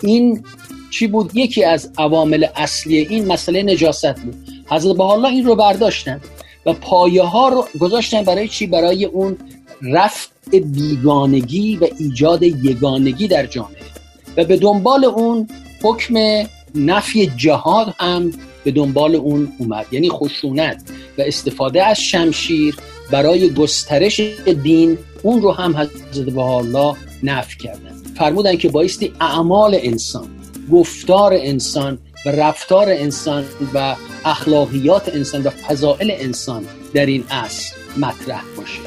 این 0.04 0.44
چی 0.92 1.08
بود؟ 1.08 1.32
یکی 1.34 1.64
از 1.64 1.92
عوامل 1.98 2.46
اصلی 2.56 2.98
این 2.98 3.26
مسئله 3.26 3.64
نجاست 3.64 4.22
بود. 4.22 4.36
حضرت 4.70 5.00
الله 5.00 5.30
این 5.30 5.46
رو 5.46 5.56
برداشتن 5.56 6.22
و 6.66 6.74
پایه 6.74 7.24
ها 7.24 7.50
رو 7.50 7.66
گذاشتن 7.80 8.24
برای 8.24 8.48
چی؟ 8.48 8.68
برای 8.68 9.06
اون 9.06 9.38
رفع 9.86 10.60
بیگانگی 10.60 11.76
و 11.76 11.88
ایجاد 12.00 12.44
یگانگی 12.44 13.28
در 13.28 13.46
جامعه. 13.46 13.86
و 14.38 14.46
به 14.46 14.58
دنبال 14.58 15.06
اون 15.06 15.48
حکم 15.84 16.16
نفی 16.76 17.32
جهاد 17.38 17.94
هم 18.00 18.32
به 18.64 18.72
دنبال 18.72 19.16
اون 19.16 19.52
اومد. 19.60 19.86
یعنی 19.92 20.10
خشونت 20.10 20.84
و 21.18 21.22
استفاده 21.22 21.86
از 21.86 22.00
شمشیر 22.00 22.76
برای 23.12 23.50
گسترش 23.50 24.20
دین 24.64 24.98
اون 25.24 25.42
رو 25.42 25.52
هم 25.52 25.78
حضرت 25.78 26.38
الله 26.38 26.96
نفی 27.24 27.58
کردن. 27.58 27.96
فرمودن 28.18 28.58
که 28.58 28.70
بایستی 28.70 29.14
اعمال 29.22 29.80
انسان 29.82 30.28
گفتار 30.72 31.34
انسان 31.34 31.98
و 32.26 32.30
رفتار 32.30 32.90
انسان 32.90 33.46
و 33.74 33.96
اخلاقیات 34.26 35.16
انسان 35.16 35.44
و 35.44 35.50
فضائل 35.50 36.12
انسان 36.20 36.66
در 36.94 37.06
این 37.06 37.24
اصل 37.30 37.76
مطرح 37.98 38.44
باشه. 38.58 38.80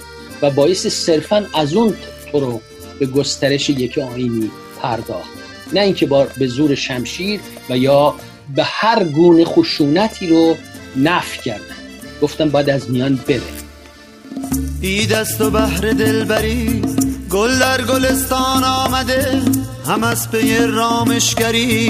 و 0.42 0.50
باعث 0.50 0.86
صرفا 0.86 1.46
از 1.54 1.74
اون 1.74 1.94
تو 2.32 2.40
رو 2.40 2.60
به 2.98 3.06
گسترش 3.06 3.70
یک 3.70 3.98
آینی 3.98 4.50
پرداخت. 4.82 5.30
نه 5.72 5.80
اینکه 5.80 6.06
با 6.06 6.26
به 6.38 6.46
زور 6.46 6.74
شمشیر 6.74 7.40
و 7.70 7.78
یا 7.78 8.14
به 8.54 8.64
هر 8.64 9.04
گونه 9.04 9.44
خشونتی 9.44 10.26
رو 10.26 10.56
نف 10.96 11.42
کردن. 11.42 11.64
گفتم 12.22 12.48
باید 12.48 12.70
از 12.70 12.90
میان 12.90 13.16
بره. 13.28 13.40
دید 14.80 15.12
است 15.12 15.40
و 15.40 15.50
بهر 15.50 15.80
دلبری 15.80 16.82
گل 17.30 17.58
در 17.58 17.84
گلستان 17.84 18.64
آمده 18.64 19.42
هم 19.86 20.04
از 20.04 20.30
پی 20.30 20.56
رامشگری. 20.58 21.88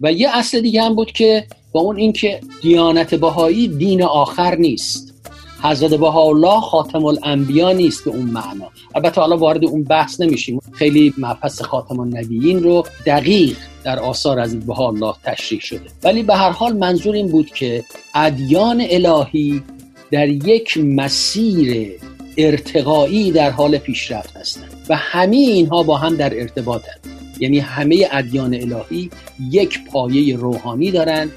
و 0.00 0.12
یه 0.12 0.28
اصل 0.36 0.60
دیگه 0.60 0.82
هم 0.82 0.94
بود 0.94 1.12
که 1.12 1.46
با 1.72 1.80
اون 1.80 1.96
اینکه 1.96 2.40
دیانت 2.62 3.14
بهایی 3.14 3.68
دین 3.68 4.02
آخر 4.02 4.54
نیست. 4.54 5.14
حضرت 5.62 6.02
الله 6.02 6.60
خاتم 6.60 7.04
الانبیا 7.04 7.72
نیست 7.72 8.04
به 8.04 8.10
اون 8.10 8.24
معنا. 8.24 8.70
البته 8.94 9.20
حالا 9.20 9.36
وارد 9.36 9.64
اون 9.64 9.84
بحث 9.84 10.20
نمیشیم. 10.20 10.60
خیلی 10.72 11.14
مبحث 11.18 11.62
خاتم 11.62 12.00
النبیین 12.00 12.62
رو 12.62 12.84
دقیق 13.06 13.56
در 13.84 13.98
آثار 13.98 14.38
از 14.38 14.56
الله 14.78 15.14
تشریح 15.24 15.60
شده. 15.60 15.90
ولی 16.02 16.22
به 16.22 16.34
هر 16.34 16.50
حال 16.50 16.72
منظور 16.72 17.14
این 17.14 17.28
بود 17.28 17.46
که 17.46 17.84
ادیان 18.14 18.84
الهی 18.90 19.62
در 20.10 20.28
یک 20.28 20.78
مسیر 20.78 21.92
ارتقایی 22.36 23.30
در 23.30 23.50
حال 23.50 23.78
پیشرفت 23.78 24.36
هستند 24.36 24.74
و 24.88 24.96
همه 24.96 25.36
اینها 25.36 25.82
با 25.82 25.96
هم 25.96 26.16
در 26.16 26.40
ارتباطند. 26.40 27.00
یعنی 27.40 27.58
همه 27.58 28.08
ادیان 28.12 28.54
الهی 28.54 29.10
یک 29.50 29.84
پایه 29.84 30.36
روحانی 30.36 30.90
دارند 30.90 31.30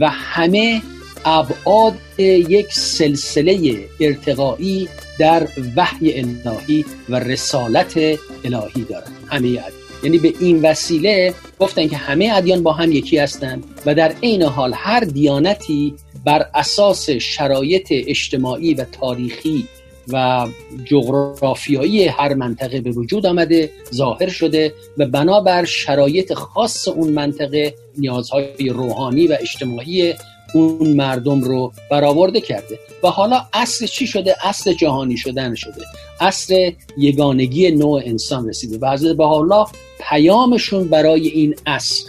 و 0.00 0.08
همه 0.10 0.82
ابعاد 1.24 1.94
یک 2.18 2.72
سلسله 2.72 3.84
ارتقایی 4.00 4.88
در 5.18 5.48
وحی 5.76 6.20
الهی 6.20 6.84
و 7.08 7.18
رسالت 7.18 7.96
الهی 8.44 8.84
دارند. 8.88 9.12
همه 9.26 9.48
ادیان 9.48 9.72
یعنی 10.02 10.18
به 10.18 10.34
این 10.40 10.62
وسیله 10.62 11.34
گفتن 11.58 11.88
که 11.88 11.96
همه 11.96 12.30
ادیان 12.34 12.62
با 12.62 12.72
هم 12.72 12.92
یکی 12.92 13.18
هستند 13.18 13.64
و 13.86 13.94
در 13.94 14.14
عین 14.22 14.42
حال 14.42 14.72
هر 14.76 15.00
دیانتی 15.00 15.94
بر 16.24 16.46
اساس 16.54 17.10
شرایط 17.10 17.86
اجتماعی 17.90 18.74
و 18.74 18.84
تاریخی 18.84 19.68
و 20.12 20.46
جغرافیایی 20.84 22.04
هر 22.04 22.34
منطقه 22.34 22.80
به 22.80 22.90
وجود 22.90 23.26
آمده 23.26 23.70
ظاهر 23.94 24.28
شده 24.28 24.74
و 24.98 25.06
بنابر 25.06 25.64
شرایط 25.64 26.32
خاص 26.32 26.88
اون 26.88 27.10
منطقه 27.10 27.74
نیازهای 27.98 28.68
روحانی 28.68 29.26
و 29.26 29.36
اجتماعی 29.40 30.14
اون 30.54 30.92
مردم 30.92 31.40
رو 31.40 31.72
برآورده 31.90 32.40
کرده. 32.40 32.78
و 33.02 33.08
حالا 33.08 33.40
اصل 33.52 33.86
چی 33.86 34.06
شده؟ 34.06 34.46
اصل 34.46 34.72
جهانی 34.72 35.16
شدن 35.16 35.54
شده. 35.54 35.82
اصل 36.20 36.70
یگانگی 36.98 37.70
نوع 37.70 38.02
انسان 38.04 38.48
رسیده 38.48 38.78
و 38.78 38.90
حضرت 38.92 39.20
حالا 39.20 39.66
پیامشون 40.08 40.88
برای 40.88 41.28
این 41.28 41.54
اصل 41.66 42.08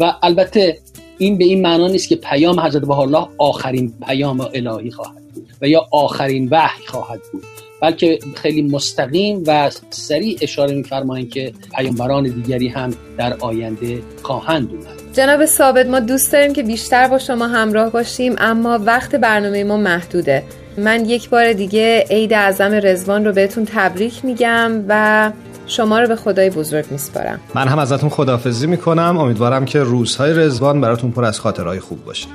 و 0.00 0.14
البته 0.22 0.78
این 1.18 1.38
به 1.38 1.44
این 1.44 1.62
معنا 1.62 1.88
نیست 1.88 2.08
که 2.08 2.16
پیام 2.16 2.60
حضرت 2.60 2.82
به 2.82 2.98
الله 2.98 3.28
آخرین 3.38 3.94
پیام 4.06 4.40
الهی 4.40 4.90
خواهد. 4.90 5.21
و 5.62 5.68
یا 5.68 5.86
آخرین 5.90 6.48
وحی 6.50 6.86
خواهد 6.86 7.20
بود. 7.32 7.44
بلکه 7.80 8.18
خیلی 8.34 8.62
مستقیم 8.62 9.44
و 9.46 9.70
سریع 9.90 10.38
اشاره 10.40 10.74
میفرمایند 10.74 11.30
که 11.30 11.52
پیامبران 11.76 12.22
دیگری 12.22 12.68
هم 12.68 12.90
در 13.18 13.36
آینده 13.40 14.02
خواهند 14.22 14.70
اومد. 14.70 15.12
جناب 15.12 15.46
ثابت 15.46 15.86
ما 15.86 16.00
دوست 16.00 16.32
داریم 16.32 16.52
که 16.52 16.62
بیشتر 16.62 17.08
با 17.08 17.18
شما 17.18 17.46
همراه 17.46 17.90
باشیم 17.90 18.34
اما 18.38 18.78
وقت 18.84 19.14
برنامه 19.14 19.64
ما 19.64 19.76
محدوده. 19.76 20.42
من 20.78 21.06
یک 21.06 21.30
بار 21.30 21.52
دیگه 21.52 22.04
عید 22.10 22.32
اعظم 22.32 22.80
رزوان 22.82 23.24
رو 23.24 23.32
بهتون 23.32 23.64
تبریک 23.64 24.24
میگم 24.24 24.84
و 24.88 25.32
شما 25.66 26.00
رو 26.00 26.08
به 26.08 26.16
خدای 26.16 26.50
بزرگ 26.50 26.84
میسپارم. 26.90 27.40
من 27.54 27.68
هم 27.68 27.78
ازتون 27.78 28.08
خداحافظی 28.08 28.66
می‌کنم. 28.66 29.16
امیدوارم 29.18 29.64
که 29.64 29.78
روزهای 29.78 30.32
رزوان 30.34 30.80
براتون 30.80 31.10
پر 31.10 31.24
از 31.24 31.40
خاطرهای 31.40 31.80
خوب 31.80 32.04
باشه. 32.04 32.26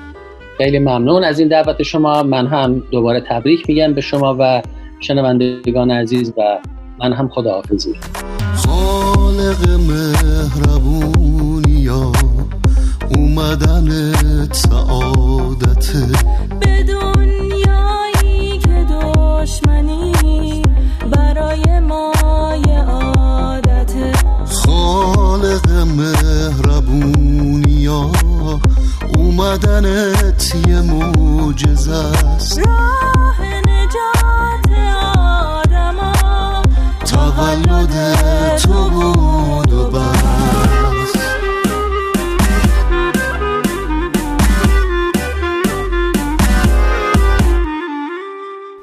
خیلی 0.57 0.79
ممنون. 0.79 1.23
از 1.23 1.39
این 1.39 1.47
دعوت 1.47 1.83
شما 1.83 2.23
من 2.23 2.47
هم 2.47 2.83
دوباره 2.91 3.23
تبریک 3.29 3.69
میگم 3.69 3.93
به 3.93 4.01
شما 4.01 4.35
و 4.39 4.61
شنوندگان 4.99 5.91
عزیز 5.91 6.33
و 6.37 6.59
من 6.99 7.13
هم 7.13 7.27
خداحافظی. 7.27 7.93
خالق 8.55 9.69
مهربونی 9.89 11.89
اومدن 13.15 13.89
سعادت. 14.51 15.87
به 16.59 16.83
دنیایی 16.83 18.59
که 18.59 18.85
دشمنی 18.93 20.61
برای 21.11 21.79
ما 21.79 22.11
خالق 24.65 25.71
مهربونی 25.71 26.76
اومدنت 29.47 30.55
یه 30.67 30.81
موجز 30.81 31.87
است. 31.87 32.59
راه 32.59 33.41
نجات 33.41 34.71
آدما 35.17 36.61
تولد 37.05 38.15
تو 38.55 38.89
بود 38.89 39.73
و 39.73 39.89
بس. 39.89 41.17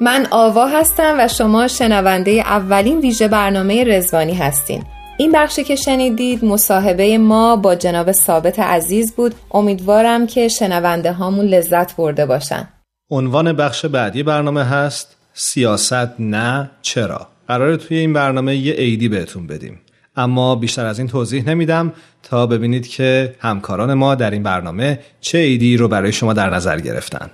من 0.01 0.27
آوا 0.31 0.67
هستم 0.67 1.15
و 1.19 1.29
شما 1.29 1.69
شنونده 1.69 2.31
اولین 2.31 3.01
ویژه 3.01 3.29
برنامه 3.29 3.85
رزوانی 3.85 4.35
هستین. 4.35 4.85
این 5.17 5.33
بخشی 5.33 5.65
که 5.65 5.77
شنیدید 5.77 6.45
مصاحبه 6.45 7.19
ما 7.19 7.57
با 7.57 7.75
جناب 7.75 8.13
ثابت 8.13 8.59
عزیز 8.59 9.15
بود. 9.15 9.35
امیدوارم 9.51 10.27
که 10.27 10.49
شنونده 10.49 11.13
هامون 11.13 11.45
لذت 11.45 11.97
برده 11.97 12.27
باشن. 12.27 12.69
عنوان 13.11 13.53
بخش 13.53 13.87
بعدی 13.87 14.23
برنامه 14.23 14.65
هست 14.65 15.17
سیاست 15.35 16.21
نه 16.21 16.71
چرا. 16.83 17.29
قراره 17.49 17.77
توی 17.77 17.99
این 17.99 18.13
برنامه 18.13 18.57
یه 18.57 18.73
عیدی 18.73 19.09
بهتون 19.09 19.47
بدیم. 19.47 19.81
اما 20.17 20.55
بیشتر 20.55 20.87
از 20.87 20.99
این 20.99 21.09
توضیح 21.09 21.49
نمیدم 21.49 21.93
تا 22.23 22.47
ببینید 22.47 22.89
که 22.89 23.35
همکاران 23.39 23.95
ما 23.95 24.15
در 24.15 24.31
این 24.31 24.43
برنامه 24.43 24.99
چه 25.21 25.39
عیدی 25.39 25.77
رو 25.77 25.89
برای 25.89 26.13
شما 26.13 26.33
در 26.33 26.51
نظر 26.51 26.81
گرفتن. 26.81 27.31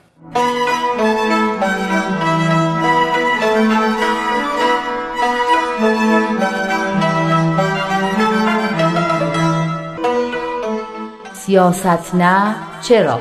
سیاست 11.50 12.14
نه 12.14 12.54
چرا؟ 12.82 13.20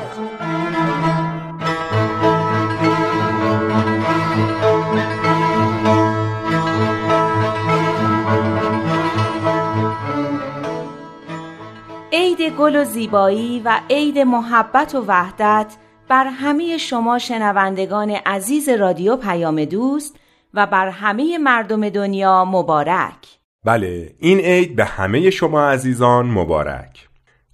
عید 12.12 12.40
گل 12.58 12.76
و 12.76 12.84
زیبایی 12.84 13.60
و 13.64 13.80
عید 13.90 14.18
محبت 14.18 14.94
و 14.94 15.04
وحدت 15.08 15.76
بر 16.08 16.24
همه 16.24 16.78
شما 16.78 17.18
شنوندگان 17.18 18.10
عزیز 18.10 18.68
رادیو 18.68 19.16
پیام 19.16 19.64
دوست 19.64 20.16
و 20.54 20.66
بر 20.66 20.88
همه 20.88 21.38
مردم 21.38 21.88
دنیا 21.88 22.44
مبارک. 22.44 23.38
بله 23.64 24.14
این 24.18 24.38
عید 24.38 24.76
به 24.76 24.84
همه 24.84 25.30
شما 25.30 25.70
عزیزان 25.70 26.26
مبارک. 26.26 27.09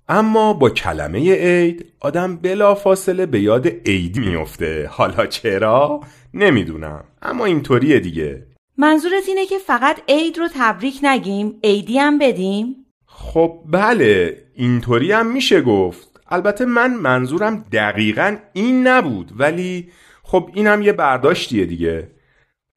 اما 0.09 0.53
با 0.53 0.71
کلمه 0.71 1.35
عید 1.35 1.93
آدم 2.01 2.37
بلا 2.37 2.75
فاصله 2.75 3.27
به 3.27 3.41
یاد 3.41 3.67
عید 3.87 4.19
میفته 4.19 4.87
حالا 4.93 5.27
چرا؟ 5.27 6.01
نمی‌دونم 6.35 7.05
اما 7.23 7.45
اینطوریه 7.45 8.01
دیگه 8.01 8.47
منظورت 8.79 9.23
اینه 9.29 9.47
که 9.47 9.59
فقط 9.59 10.01
عید 10.09 10.39
رو 10.39 10.49
تبریک 10.55 10.99
نگیم 11.03 11.59
عیدی 11.65 11.99
هم 11.99 12.19
بدیم؟ 12.19 12.77
خب 13.07 13.61
بله 13.67 14.43
اینطوری 14.55 15.13
هم 15.13 15.33
میشه 15.33 15.61
گفت 15.61 16.21
البته 16.29 16.65
من 16.65 16.95
منظورم 16.95 17.65
دقیقا 17.73 18.37
این 18.53 18.87
نبود 18.87 19.33
ولی 19.37 19.89
خب 20.23 20.51
اینم 20.55 20.83
یه 20.83 20.93
برداشتیه 20.93 21.65
دیگه 21.65 22.11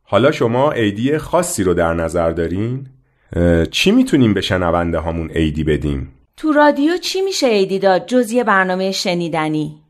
حالا 0.04 0.32
شما 0.32 0.72
عیدی 0.72 1.18
خاصی 1.18 1.64
رو 1.64 1.74
در 1.74 1.94
نظر 1.94 2.32
دارین؟ 2.32 2.88
چی 3.72 3.92
می‌تونیم 3.92 4.34
به 4.34 4.42
شنونده 4.42 4.98
هامون 4.98 5.32
عیدی 5.32 5.64
بدیم؟ 5.64 6.19
تو 6.42 6.52
رادیو 6.52 6.98
چی 6.98 7.22
میشه 7.22 7.48
عیدی 7.48 7.80
داد 7.80 8.06
جز 8.06 8.32
یه 8.32 8.44
برنامه 8.44 8.92
شنیدنی؟ 8.92 9.82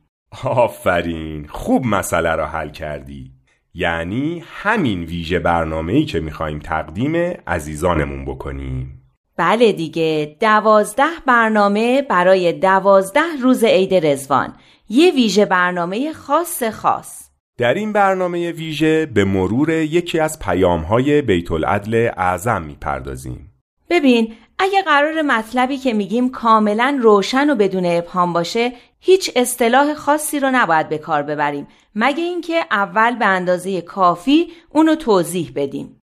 آفرین 0.44 1.48
خوب 1.48 1.86
مسئله 1.86 2.36
را 2.36 2.48
حل 2.48 2.70
کردی. 2.70 3.32
یعنی 3.74 4.44
همین 4.46 5.04
ویژه 5.04 5.40
برنامه‌ای 5.40 6.06
که 6.06 6.20
می‌خوایم 6.20 6.60
تقدیم 6.60 7.16
عزیزانمون 7.48 8.26
بکنیم. 8.26 9.02
بله 9.38 9.72
دیگه 9.72 10.38
دوازده 10.40 11.04
برنامه 11.28 12.02
برای 12.02 12.54
دوازده 12.54 13.42
روز 13.42 13.64
عید 13.64 14.06
رزوان 14.06 14.54
یه 14.90 15.12
ویژه 15.12 15.46
برنامه 15.46 16.14
خاص 16.14 16.64
خاص. 16.64 17.30
در 17.58 17.74
این 17.74 17.94
برنامه 17.94 18.52
ویژه 18.52 19.06
به 19.06 19.24
مرور 19.24 19.70
یکی 19.70 20.20
از 20.20 20.40
پیامهای 20.40 21.22
بیت 21.22 21.52
العدل 21.52 22.10
اعظم 22.18 22.62
می‌پردازیم. 22.62 23.46
ببین 23.90 24.34
اگه 24.60 24.82
قرار 24.82 25.22
مطلبی 25.22 25.78
که 25.78 25.94
میگیم 25.94 26.30
کاملا 26.30 27.00
روشن 27.02 27.50
و 27.50 27.56
بدون 27.56 27.86
ابهام 27.86 28.34
باشه 28.34 28.72
هیچ 29.00 29.32
اصطلاح 29.36 29.94
خاصی 29.94 30.40
رو 30.40 30.50
نباید 30.54 30.90
به 30.90 30.98
کار 30.98 31.24
ببریم. 31.24 31.68
مگه 31.96 32.24
اینکه 32.24 32.66
اول 32.72 33.16
به 33.16 33.26
اندازه 33.26 33.82
کافی 33.82 34.52
اونو 34.70 34.96
توضیح 34.96 35.52
بدیم. 35.56 36.02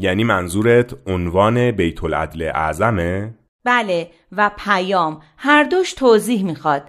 یعنی 0.00 0.24
منظورت 0.24 0.94
عنوان 1.06 1.70
بیت 1.70 2.04
العدل 2.04 2.50
اعظمه؟ 2.54 3.34
بله 3.64 4.10
و 4.32 4.50
پیام. 4.58 5.20
هر 5.38 5.64
دوش 5.64 5.92
توضیح 5.92 6.44
می‌خواد. 6.44 6.82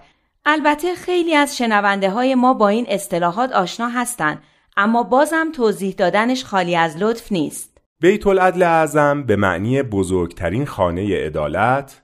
البته 0.46 0.96
خیلی 0.96 1.36
از 1.36 1.58
شنونده 1.58 2.10
های 2.10 2.36
ما 2.36 2.54
با 2.54 2.68
این 2.68 2.86
اصطلاحات 2.90 3.52
آشنا 3.52 3.88
هستن 3.88 4.42
اما 4.78 5.04
بازم 5.04 5.52
توضیح 5.52 5.96
دادنش 5.98 6.46
خالی 6.46 6.76
از 6.76 6.98
لطف 6.98 7.32
نیست. 7.32 7.77
بیت 8.00 8.28
العدل 8.28 8.64
اعظم 8.64 9.24
به 9.24 9.36
معنی 9.36 9.84
بزرگترین 9.84 10.66
خانه 10.66 11.26
عدالت 11.26 12.02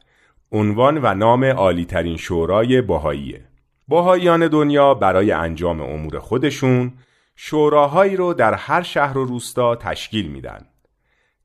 عنوان 0.52 1.00
و 1.04 1.14
نام 1.14 1.44
عالیترین 1.44 2.18
شورای 2.18 2.82
بهاییه 2.82 3.42
بهاییان 3.88 4.48
دنیا 4.48 4.94
برای 4.94 5.32
انجام 5.32 5.82
امور 5.82 6.20
خودشون 6.20 6.94
شوراهایی 7.36 8.16
رو 8.16 8.34
در 8.34 8.54
هر 8.54 8.82
شهر 8.82 9.18
و 9.18 9.26
روستا 9.26 9.76
تشکیل 9.76 10.28
میدن. 10.28 10.66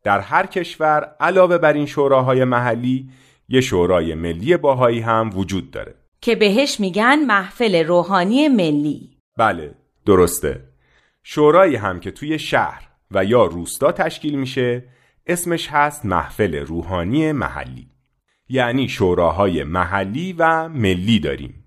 در 0.05 0.21
هر 0.21 0.47
کشور 0.47 1.15
علاوه 1.21 1.59
بر 1.59 1.73
این 1.73 1.87
شوراهای 1.87 2.45
محلی 2.45 3.09
یه 3.49 3.61
شورای 3.61 4.15
ملی 4.15 4.57
باهایی 4.57 5.01
هم 5.01 5.31
وجود 5.35 5.71
داره. 5.71 5.95
که 6.21 6.37
بهش 6.37 6.81
میگن 6.81 7.19
محفل 7.27 7.87
روحانی 7.87 8.49
ملی. 8.49 9.11
بله 9.37 9.75
درسته. 10.07 10.65
شورایی 11.23 11.77
هم 11.77 12.01
که 12.01 12.11
توی 12.11 12.39
شهر 12.39 12.88
و 13.11 13.25
یا 13.25 13.45
روستا 13.45 13.93
تشکیل 13.93 14.39
میشه 14.39 14.85
اسمش 15.27 15.69
هست 15.69 16.05
محفل 16.05 16.55
روحانی 16.55 17.33
محلی. 17.33 17.89
یعنی 18.49 18.89
شوراهای 18.89 19.65
محلی 19.65 20.33
و 20.33 20.69
ملی 20.69 21.21
داریم. 21.21 21.65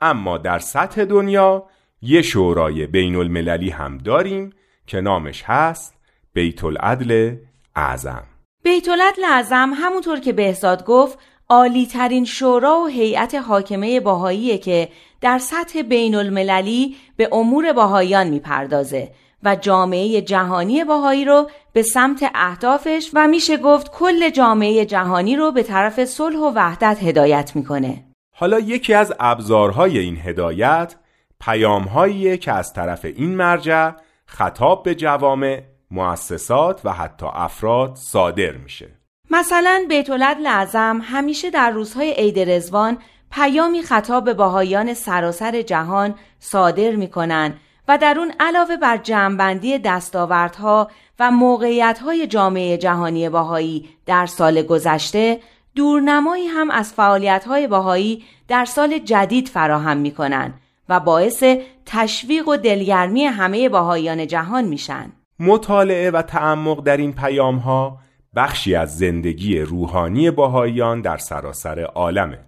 اما 0.00 0.38
در 0.38 0.58
سطح 0.58 1.04
دنیا 1.04 1.66
یه 2.02 2.22
شورای 2.22 2.86
بین 2.86 3.16
المللی 3.16 3.70
هم 3.70 3.98
داریم 3.98 4.52
که 4.86 5.00
نامش 5.00 5.42
هست 5.46 5.94
بیت 6.32 6.64
العدل 6.64 7.36
اعظم. 7.76 8.24
بیت 8.62 8.88
العدل 8.88 9.24
اعظم 9.24 9.70
همونطور 9.74 10.20
که 10.20 10.32
بهزاد 10.32 10.84
گفت 10.84 11.18
عالی 11.48 11.86
ترین 11.86 12.24
شورا 12.24 12.80
و 12.80 12.86
هیئت 12.86 13.34
حاکمه 13.34 14.00
باهاییه 14.00 14.58
که 14.58 14.88
در 15.20 15.38
سطح 15.38 15.82
بین 15.82 16.14
المللی 16.14 16.96
به 17.16 17.28
امور 17.32 17.72
باهایان 17.72 18.28
می‌پردازه. 18.28 19.12
و 19.42 19.56
جامعه 19.56 20.20
جهانی 20.20 20.84
باهایی 20.84 21.24
رو 21.24 21.50
به 21.72 21.82
سمت 21.82 22.30
اهدافش 22.34 23.10
و 23.14 23.28
میشه 23.28 23.56
گفت 23.56 23.90
کل 23.90 24.30
جامعه 24.30 24.84
جهانی 24.84 25.36
رو 25.36 25.52
به 25.52 25.62
طرف 25.62 26.04
صلح 26.04 26.38
و 26.38 26.52
وحدت 26.54 26.98
هدایت 27.02 27.56
می‌کنه. 27.56 28.04
حالا 28.36 28.58
یکی 28.58 28.94
از 28.94 29.14
ابزارهای 29.20 29.98
این 29.98 30.18
هدایت 30.24 30.94
پیامهاییه 31.40 32.36
که 32.36 32.52
از 32.52 32.72
طرف 32.72 33.04
این 33.04 33.34
مرجع 33.34 33.90
خطاب 34.26 34.82
به 34.82 34.94
جوامع، 34.94 35.62
مؤسسات 35.90 36.80
و 36.84 36.92
حتی 36.92 37.26
افراد 37.32 37.94
صادر 37.94 38.52
میشه. 38.52 38.88
مثلا 39.30 39.84
بیت 39.88 40.10
اعظم 40.46 41.00
همیشه 41.02 41.50
در 41.50 41.70
روزهای 41.70 42.12
عید 42.12 42.38
رزوان 42.38 42.98
پیامی 43.30 43.82
خطاب 43.82 44.24
به 44.24 44.34
باهایان 44.34 44.94
سراسر 44.94 45.62
جهان 45.62 46.14
صادر 46.38 46.90
می‌کنن 46.90 47.54
و 47.88 47.98
در 47.98 48.18
اون 48.18 48.32
علاوه 48.40 48.76
بر 48.76 48.96
جمعبندی 48.96 49.78
دستاوردها 49.78 50.90
و 51.18 51.30
موقعیتهای 51.30 52.26
جامعه 52.26 52.78
جهانی 52.78 53.28
باهایی 53.28 53.88
در 54.06 54.26
سال 54.26 54.62
گذشته 54.62 55.40
دورنمایی 55.74 56.46
هم 56.46 56.70
از 56.70 56.92
فعالیتهای 56.92 57.66
باهایی 57.66 58.24
در 58.48 58.64
سال 58.64 58.98
جدید 58.98 59.48
فراهم 59.48 59.96
می‌کنن 59.96 60.54
و 60.88 61.00
باعث 61.00 61.44
تشویق 61.86 62.48
و 62.48 62.56
دلگرمی 62.56 63.24
همه 63.24 63.68
باهایان 63.68 64.26
جهان 64.26 64.64
میشن. 64.64 65.12
مطالعه 65.38 66.10
و 66.10 66.22
تعمق 66.22 66.82
در 66.82 66.96
این 66.96 67.12
پیام 67.12 67.56
ها 67.56 67.98
بخشی 68.36 68.74
از 68.74 68.98
زندگی 68.98 69.60
روحانی 69.60 70.30
باهایان 70.30 71.00
در 71.00 71.16
سراسر 71.16 71.80
عالمه. 71.80 72.38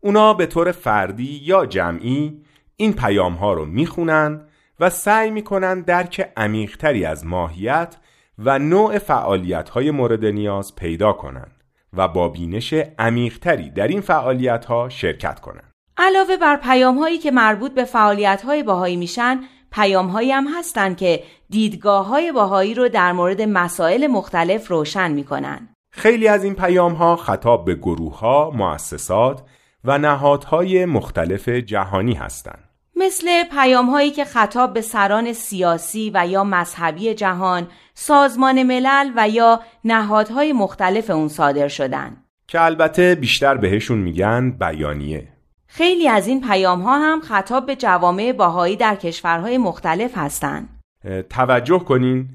اونا 0.00 0.34
به 0.34 0.46
طور 0.46 0.72
فردی 0.72 1.40
یا 1.44 1.66
جمعی 1.66 2.42
این 2.76 2.92
پیام 2.92 3.34
ها 3.34 3.52
رو 3.52 3.64
می‌خونن 3.64 4.47
و 4.80 4.90
سعی 4.90 5.30
می‌کنن 5.30 5.80
درک 5.80 6.30
عمیقتری 6.36 7.04
از 7.04 7.26
ماهیت 7.26 7.96
و 8.38 8.58
نوع 8.58 8.98
فعالیت 8.98 9.68
های 9.68 9.90
مورد 9.90 10.24
نیاز 10.24 10.76
پیدا 10.76 11.12
کنن 11.12 11.48
و 11.92 12.08
با 12.08 12.28
بینش 12.28 12.74
عمیقتری 12.98 13.70
در 13.70 13.88
این 13.88 14.00
فعالیت 14.00 14.64
ها 14.64 14.88
شرکت 14.88 15.40
کنن. 15.40 15.62
علاوه 15.96 16.36
بر 16.36 16.56
پیام 16.56 16.98
هایی 16.98 17.18
که 17.18 17.30
مربوط 17.30 17.74
به 17.74 17.84
فعالیت 17.84 18.42
های 18.42 18.62
باهایی 18.62 18.96
میشن 18.96 19.40
پیام 19.72 20.06
هایی 20.06 20.32
هم 20.32 20.46
هستن 20.58 20.94
که 20.94 21.22
دیدگاه 21.50 22.06
های 22.06 22.32
باهایی 22.32 22.74
رو 22.74 22.88
در 22.88 23.12
مورد 23.12 23.42
مسائل 23.42 24.06
مختلف 24.06 24.68
روشن 24.68 25.10
می‌کنن. 25.10 25.68
خیلی 25.90 26.28
از 26.28 26.44
این 26.44 26.54
پیام 26.54 26.92
ها 26.92 27.16
خطاب 27.16 27.64
به 27.64 27.74
گروه 27.74 28.18
ها، 28.18 28.50
مؤسسات 28.50 29.42
و 29.84 29.98
نهادهای 29.98 30.84
مختلف 30.84 31.48
جهانی 31.48 32.14
هستند. 32.14 32.67
مثل 32.98 33.44
پیام 33.44 33.90
هایی 33.90 34.10
که 34.10 34.24
خطاب 34.24 34.72
به 34.72 34.80
سران 34.80 35.32
سیاسی 35.32 36.10
و 36.14 36.26
یا 36.26 36.44
مذهبی 36.44 37.14
جهان، 37.14 37.66
سازمان 37.94 38.62
ملل 38.62 39.12
و 39.16 39.28
یا 39.28 39.60
نهادهای 39.84 40.52
مختلف 40.52 41.10
اون 41.10 41.28
صادر 41.28 41.68
شدن. 41.68 42.16
که 42.48 42.60
البته 42.60 43.14
بیشتر 43.14 43.56
بهشون 43.56 43.98
میگن 43.98 44.50
بیانیه 44.50 45.28
خیلی 45.66 46.08
از 46.08 46.26
این 46.26 46.40
پیام 46.40 46.80
ها 46.80 46.98
هم 46.98 47.20
خطاب 47.20 47.66
به 47.66 47.76
جوامع 47.76 48.32
باهایی 48.32 48.76
در 48.76 48.94
کشورهای 48.94 49.58
مختلف 49.58 50.18
هستند. 50.18 50.68
توجه 51.30 51.78
کنین 51.78 52.28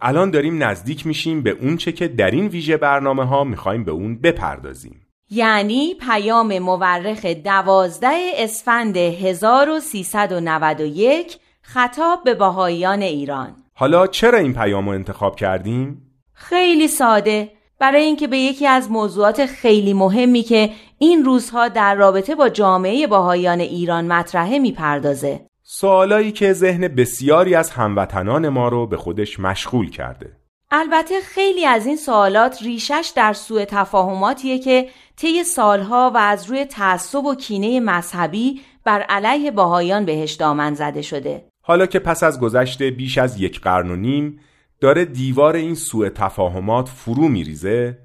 الان 0.00 0.30
داریم 0.30 0.62
نزدیک 0.62 1.06
میشیم 1.06 1.42
به 1.42 1.50
اون 1.50 1.76
چه 1.76 1.92
که 1.92 2.08
در 2.08 2.30
این 2.30 2.46
ویژه 2.46 2.76
برنامه 2.76 3.24
ها 3.24 3.44
می‌خوایم 3.44 3.84
به 3.84 3.92
اون 3.92 4.20
بپردازیم 4.20 4.99
یعنی 5.32 5.94
پیام 5.94 6.58
مورخ 6.58 7.26
دوازده 7.26 8.30
اسفند 8.36 8.96
1391 8.96 11.38
خطاب 11.62 12.24
به 12.24 12.34
باهایان 12.34 13.02
ایران. 13.02 13.56
حالا 13.74 14.06
چرا 14.06 14.38
این 14.38 14.54
پیام 14.54 14.88
رو 14.88 14.94
انتخاب 14.94 15.36
کردیم؟ 15.36 16.02
خیلی 16.32 16.88
ساده. 16.88 17.52
برای 17.78 18.02
اینکه 18.02 18.26
به 18.26 18.38
یکی 18.38 18.66
از 18.66 18.90
موضوعات 18.90 19.46
خیلی 19.46 19.92
مهمی 19.92 20.42
که 20.42 20.70
این 20.98 21.24
روزها 21.24 21.68
در 21.68 21.94
رابطه 21.94 22.34
با 22.34 22.48
جامعه 22.48 23.06
باهایان 23.06 23.60
ایران 23.60 24.06
مطرحه 24.06 24.58
می‌پردازه. 24.58 25.40
سوالایی 25.62 26.32
که 26.32 26.52
ذهن 26.52 26.88
بسیاری 26.88 27.54
از 27.54 27.70
هموطنان 27.70 28.48
ما 28.48 28.68
رو 28.68 28.86
به 28.86 28.96
خودش 28.96 29.40
مشغول 29.40 29.90
کرده. 29.90 30.39
البته 30.72 31.20
خیلی 31.20 31.66
از 31.66 31.86
این 31.86 31.96
سوالات 31.96 32.62
ریشش 32.62 33.12
در 33.16 33.32
سوء 33.32 33.64
تفاهماتیه 33.64 34.58
که 34.58 34.88
طی 35.16 35.44
سالها 35.44 36.12
و 36.14 36.18
از 36.18 36.50
روی 36.50 36.64
تعصب 36.64 37.24
و 37.24 37.34
کینه 37.34 37.80
مذهبی 37.80 38.60
بر 38.84 39.02
علیه 39.02 39.50
باهایان 39.50 40.04
بهش 40.04 40.32
دامن 40.32 40.74
زده 40.74 41.02
شده. 41.02 41.44
حالا 41.62 41.86
که 41.86 41.98
پس 41.98 42.22
از 42.22 42.40
گذشت 42.40 42.82
بیش 42.82 43.18
از 43.18 43.40
یک 43.40 43.60
قرن 43.60 43.90
و 43.90 43.96
نیم 43.96 44.40
داره 44.80 45.04
دیوار 45.04 45.56
این 45.56 45.74
سوء 45.74 46.08
تفاهمات 46.08 46.88
فرو 46.88 47.28
میریزه 47.28 47.98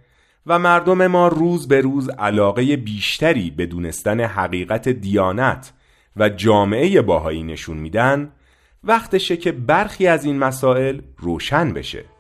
و 0.45 0.59
مردم 0.59 1.07
ما 1.07 1.28
روز 1.28 1.68
به 1.68 1.82
روز 1.82 2.09
علاقه 2.09 2.78
بیشتری 2.78 3.51
به 3.51 3.66
دونستن 3.66 4.20
حقیقت 4.20 4.89
دیانت 4.89 5.74
و 6.16 6.30
جامعه 6.30 7.01
باهایی 7.01 7.43
نشون 7.43 7.78
میدن 7.78 8.32
وقتشه 8.84 9.38
که 9.38 9.51
برخی 9.51 10.07
از 10.07 10.26
این 10.26 10.38
مسائل 10.38 11.01
روشن 11.18 11.74
بشه. 11.74 12.14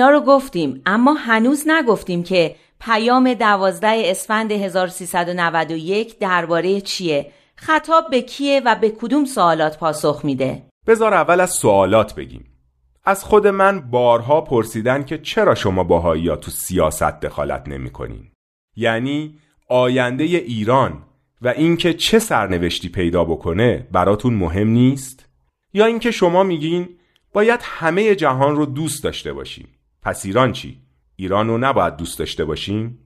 اینا 0.00 0.12
رو 0.12 0.20
گفتیم 0.20 0.82
اما 0.86 1.12
هنوز 1.12 1.64
نگفتیم 1.66 2.22
که 2.22 2.56
پیام 2.80 3.34
دوازده 3.34 4.02
اسفند 4.04 4.52
1391 4.52 6.18
درباره 6.18 6.80
چیه 6.80 7.32
خطاب 7.56 8.10
به 8.10 8.22
کیه 8.22 8.62
و 8.64 8.74
به 8.74 8.90
کدوم 8.90 9.24
سوالات 9.24 9.78
پاسخ 9.78 10.20
میده 10.24 10.62
بذار 10.86 11.14
اول 11.14 11.40
از 11.40 11.50
سوالات 11.50 12.14
بگیم 12.14 12.44
از 13.04 13.24
خود 13.24 13.46
من 13.46 13.80
بارها 13.80 14.40
پرسیدن 14.40 15.04
که 15.04 15.18
چرا 15.18 15.54
شما 15.54 15.84
باهایی 15.84 16.28
ها 16.28 16.36
تو 16.36 16.50
سیاست 16.50 17.20
دخالت 17.20 17.68
نمی 17.68 17.90
کنین؟ 17.90 18.30
یعنی 18.76 19.38
آینده 19.68 20.24
ایران 20.24 21.02
و 21.42 21.48
اینکه 21.48 21.94
چه 21.94 22.18
سرنوشتی 22.18 22.88
پیدا 22.88 23.24
بکنه 23.24 23.88
براتون 23.92 24.34
مهم 24.34 24.68
نیست؟ 24.68 25.26
یا 25.74 25.86
اینکه 25.86 26.10
شما 26.10 26.42
میگین 26.42 26.88
باید 27.32 27.60
همه 27.62 28.14
جهان 28.14 28.56
رو 28.56 28.66
دوست 28.66 29.04
داشته 29.04 29.32
باشیم 29.32 29.68
پس 30.02 30.26
ایران 30.26 30.52
چی؟ 30.52 30.80
ایران 31.16 31.48
رو 31.48 31.58
نباید 31.58 31.96
دوست 31.96 32.18
داشته 32.18 32.44
باشیم؟ 32.44 32.98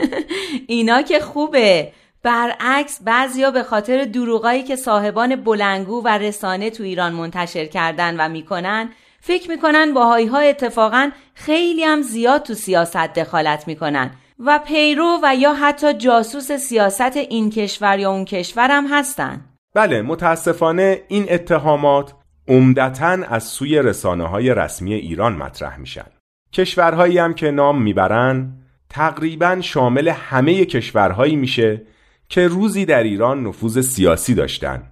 اینا 0.66 1.02
که 1.02 1.20
خوبه 1.20 1.92
برعکس 2.22 3.00
بعضیا 3.04 3.50
به 3.50 3.62
خاطر 3.62 4.04
دروغایی 4.04 4.62
که 4.62 4.76
صاحبان 4.76 5.36
بلنگو 5.36 6.02
و 6.04 6.08
رسانه 6.08 6.70
تو 6.70 6.82
ایران 6.82 7.12
منتشر 7.12 7.66
کردن 7.66 8.16
و 8.20 8.28
می‌کنن 8.28 8.90
فکر 9.20 9.50
می‌کنن 9.50 9.94
باهایی 9.94 10.26
ها 10.26 10.38
اتفاقا 10.38 11.10
خیلی 11.34 11.84
هم 11.84 12.02
زیاد 12.02 12.42
تو 12.42 12.54
سیاست 12.54 12.96
دخالت 12.96 13.68
می‌کنن 13.68 14.10
و 14.38 14.60
پیرو 14.66 15.18
و 15.22 15.34
یا 15.38 15.54
حتی 15.54 15.94
جاسوس 15.94 16.52
سیاست 16.52 17.16
این 17.16 17.50
کشور 17.50 17.98
یا 17.98 18.10
اون 18.10 18.24
کشور 18.24 18.70
هم 18.70 18.86
هستن 18.90 19.44
بله 19.74 20.02
متاسفانه 20.02 21.02
این 21.08 21.26
اتهامات 21.28 22.14
عمدتا 22.48 23.18
از 23.28 23.44
سوی 23.44 23.78
رسانه 23.78 24.28
های 24.28 24.54
رسمی 24.54 24.94
ایران 24.94 25.32
مطرح 25.32 25.78
میشن 25.78 26.15
کشورهایی 26.52 27.18
هم 27.18 27.34
که 27.34 27.50
نام 27.50 27.82
می‌برن 27.82 28.52
تقریبا 28.90 29.60
شامل 29.60 30.08
همه 30.08 30.64
کشورهایی 30.64 31.36
میشه 31.36 31.82
که 32.28 32.48
روزی 32.48 32.84
در 32.84 33.02
ایران 33.02 33.46
نفوذ 33.46 33.80
سیاسی 33.80 34.34
داشتن. 34.34 34.82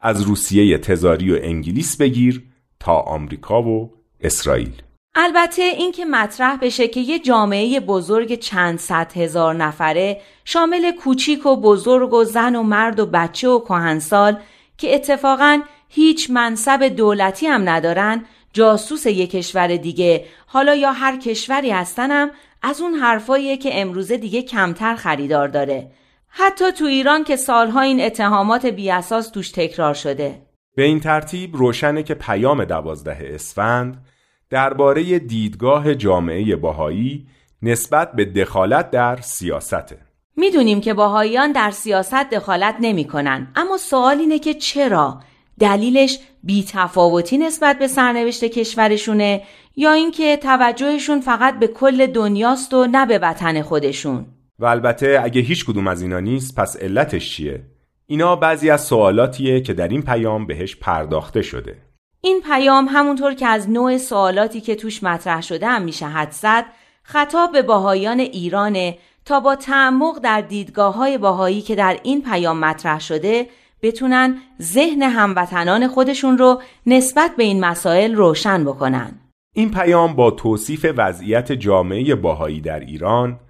از 0.00 0.22
روسیه 0.22 0.78
تزاری 0.78 1.32
و 1.32 1.38
انگلیس 1.42 1.96
بگیر 1.96 2.42
تا 2.80 2.92
آمریکا 2.92 3.62
و 3.62 3.92
اسرائیل. 4.20 4.82
البته 5.14 5.62
این 5.62 5.92
که 5.92 6.04
مطرح 6.04 6.56
بشه 6.56 6.88
که 6.88 7.00
یه 7.00 7.18
جامعه 7.18 7.80
بزرگ 7.80 8.34
چند 8.34 8.78
صد 8.78 9.12
هزار 9.16 9.54
نفره 9.54 10.20
شامل 10.44 10.92
کوچیک 10.92 11.46
و 11.46 11.56
بزرگ 11.60 12.12
و 12.14 12.24
زن 12.24 12.56
و 12.56 12.62
مرد 12.62 13.00
و 13.00 13.06
بچه 13.06 13.48
و 13.48 13.58
کهنسال 13.58 14.36
که 14.78 14.94
اتفاقا 14.94 15.60
هیچ 15.88 16.30
منصب 16.30 16.82
دولتی 16.82 17.46
هم 17.46 17.68
ندارن 17.68 18.24
جاسوس 18.54 19.06
یک 19.06 19.30
کشور 19.30 19.76
دیگه. 19.76 20.24
حالا 20.46 20.74
یا 20.74 20.92
هر 20.92 21.16
کشوری 21.16 21.70
هستنم 21.70 22.30
از 22.62 22.80
اون 22.80 22.94
حرفاییه 22.94 23.56
که 23.56 23.80
امروزه 23.80 24.16
دیگه 24.16 24.42
کمتر 24.42 24.94
خریدار 24.94 25.48
داره. 25.48 25.90
حتی 26.28 26.72
تو 26.72 26.84
ایران 26.84 27.24
که 27.24 27.36
سالها 27.36 27.80
این 27.80 28.00
اتهامات 28.00 28.66
بیاساس 28.66 29.30
توش 29.30 29.50
تکرار 29.50 29.94
شده. 29.94 30.42
به 30.76 30.82
این 30.82 31.00
ترتیب 31.00 31.56
روشنه 31.56 32.02
که 32.02 32.14
پیام 32.14 32.64
دوازده 32.64 33.18
اسفند 33.34 34.04
درباره 34.50 35.18
دیدگاه 35.18 35.94
جامعه 35.94 36.56
باهایی 36.56 37.26
نسبت 37.62 38.12
به 38.12 38.24
دخالت 38.24 38.90
در 38.90 39.18
سیاسته. 39.20 39.98
می‌دونیم 40.36 40.80
که 40.80 40.94
باهاییان 40.94 41.52
در 41.52 41.70
سیاست 41.70 42.30
دخالت 42.30 42.76
نمی‌کنن 42.80 43.52
اما 43.56 43.76
سوال 43.76 44.18
اینه 44.18 44.38
که 44.38 44.54
چرا؟ 44.54 45.20
دلیلش 45.60 46.18
بیتفاوتی 46.42 47.38
نسبت 47.38 47.78
به 47.78 47.88
سرنوشت 47.88 48.44
کشورشونه 48.44 49.42
یا 49.76 49.92
اینکه 49.92 50.36
توجهشون 50.36 51.20
فقط 51.20 51.58
به 51.58 51.66
کل 51.66 52.06
دنیاست 52.06 52.74
و 52.74 52.86
نه 52.86 53.06
به 53.06 53.18
وطن 53.18 53.62
خودشون 53.62 54.26
و 54.58 54.64
البته 54.64 55.20
اگه 55.24 55.40
هیچ 55.40 55.64
کدوم 55.64 55.88
از 55.88 56.02
اینا 56.02 56.20
نیست 56.20 56.54
پس 56.54 56.76
علتش 56.76 57.36
چیه؟ 57.36 57.62
اینا 58.06 58.36
بعضی 58.36 58.70
از 58.70 58.80
سوالاتیه 58.80 59.60
که 59.60 59.72
در 59.72 59.88
این 59.88 60.02
پیام 60.02 60.46
بهش 60.46 60.76
پرداخته 60.76 61.42
شده 61.42 61.76
این 62.20 62.40
پیام 62.40 62.88
همونطور 62.90 63.34
که 63.34 63.46
از 63.46 63.70
نوع 63.70 63.98
سوالاتی 63.98 64.60
که 64.60 64.74
توش 64.74 65.02
مطرح 65.02 65.42
شده 65.42 65.66
هم 65.66 65.82
میشه 65.82 66.06
حد 66.06 66.30
زد 66.30 66.64
خطاب 67.02 67.52
به 67.52 67.62
باهایان 67.62 68.20
ایرانه 68.20 68.98
تا 69.24 69.40
با 69.40 69.56
تعمق 69.56 70.18
در 70.18 70.40
دیدگاه 70.40 70.94
های 70.94 71.18
باهایی 71.18 71.62
که 71.62 71.74
در 71.74 71.98
این 72.02 72.22
پیام 72.22 72.58
مطرح 72.58 73.00
شده 73.00 73.46
بتونن 73.84 74.38
ذهن 74.62 75.02
هموطنان 75.02 75.88
خودشون 75.88 76.38
رو 76.38 76.62
نسبت 76.86 77.30
به 77.36 77.44
این 77.44 77.64
مسائل 77.64 78.14
روشن 78.14 78.64
بکنن. 78.64 79.12
این 79.54 79.70
پیام 79.70 80.14
با 80.14 80.30
توصیف 80.30 80.86
وضعیت 80.96 81.52
جامعه 81.52 82.14
باهایی 82.14 82.60
در 82.60 82.80
ایران 82.80 83.40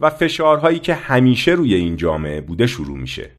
و 0.00 0.10
فشارهایی 0.10 0.78
که 0.78 0.94
همیشه 0.94 1.50
روی 1.50 1.74
این 1.74 1.96
جامعه 1.96 2.40
بوده 2.40 2.66
شروع 2.66 2.98
میشه. 2.98 3.30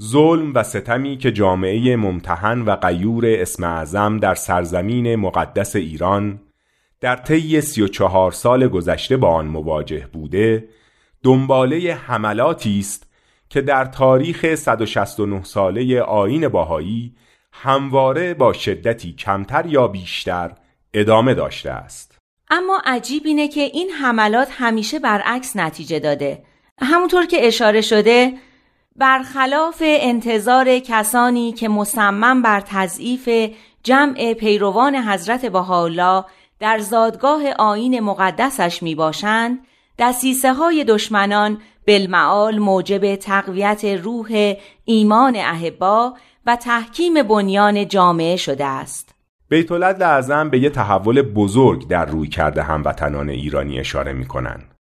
ظلم 0.00 0.52
و 0.54 0.62
ستمی 0.62 1.16
که 1.16 1.32
جامعه 1.32 1.96
ممتحن 1.96 2.62
و 2.62 2.76
غیور 2.76 3.24
اسم 3.26 3.64
اعظم 3.64 4.18
در 4.18 4.34
سرزمین 4.34 5.16
مقدس 5.16 5.76
ایران 5.76 6.40
در 7.00 7.16
طی 7.16 7.60
34 7.60 8.32
سال 8.32 8.68
گذشته 8.68 9.16
با 9.16 9.28
آن 9.28 9.46
مواجه 9.46 10.08
بوده 10.12 10.68
دنباله 11.22 11.94
حملاتی 11.94 12.78
است 12.78 13.09
که 13.50 13.60
در 13.60 13.84
تاریخ 13.84 14.54
169 14.54 15.44
ساله 15.44 16.00
آیین 16.00 16.48
باهایی 16.48 17.14
همواره 17.52 18.34
با 18.34 18.52
شدتی 18.52 19.12
کمتر 19.12 19.66
یا 19.66 19.88
بیشتر 19.88 20.52
ادامه 20.94 21.34
داشته 21.34 21.70
است. 21.70 22.18
اما 22.50 22.82
عجیب 22.84 23.22
اینه 23.26 23.48
که 23.48 23.60
این 23.60 23.90
حملات 23.90 24.48
همیشه 24.50 24.98
برعکس 24.98 25.56
نتیجه 25.56 25.98
داده. 25.98 26.42
همونطور 26.78 27.26
که 27.26 27.46
اشاره 27.46 27.80
شده 27.80 28.32
برخلاف 28.96 29.82
انتظار 29.86 30.78
کسانی 30.78 31.52
که 31.52 31.68
مصمم 31.68 32.42
بر 32.42 32.60
تضعیف 32.60 33.28
جمع 33.82 34.34
پیروان 34.34 34.96
حضرت 34.96 35.46
بهاءالله 35.46 36.24
در 36.58 36.78
زادگاه 36.78 37.42
آین 37.58 38.00
مقدسش 38.00 38.82
می 38.82 38.94
باشند 38.94 39.58
دسیسه 39.98 40.52
های 40.52 40.84
دشمنان 40.84 41.60
بالمعال 41.86 42.58
موجب 42.58 43.16
تقویت 43.16 43.84
روح 43.84 44.54
ایمان 44.84 45.36
اهبا 45.36 46.14
و 46.46 46.56
تحکیم 46.56 47.22
بنیان 47.22 47.88
جامعه 47.88 48.36
شده 48.36 48.64
است 48.64 49.14
بیت 49.48 49.72
اعظم 49.72 50.50
به 50.50 50.58
یه 50.58 50.70
تحول 50.70 51.22
بزرگ 51.22 51.88
در 51.88 52.04
روی 52.04 52.28
کرده 52.28 52.62
هموطنان 52.62 53.28
ایرانی 53.28 53.78
اشاره 53.80 54.12
می 54.12 54.26
کنند. 54.26 54.74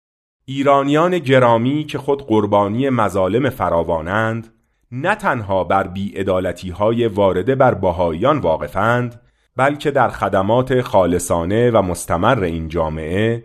ایرانیان 0.44 1.18
گرامی 1.18 1.84
که 1.84 1.98
خود 1.98 2.26
قربانی 2.26 2.90
مظالم 2.90 3.50
فراوانند 3.50 4.54
نه 4.92 5.14
تنها 5.14 5.64
بر 5.64 5.86
بیعدالتی 5.86 6.70
های 6.70 7.06
وارده 7.06 7.54
بر 7.54 7.74
باهایان 7.74 8.38
واقفند 8.38 9.20
بلکه 9.56 9.90
در 9.90 10.08
خدمات 10.08 10.80
خالصانه 10.80 11.70
و 11.70 11.82
مستمر 11.82 12.42
این 12.42 12.68
جامعه 12.68 13.44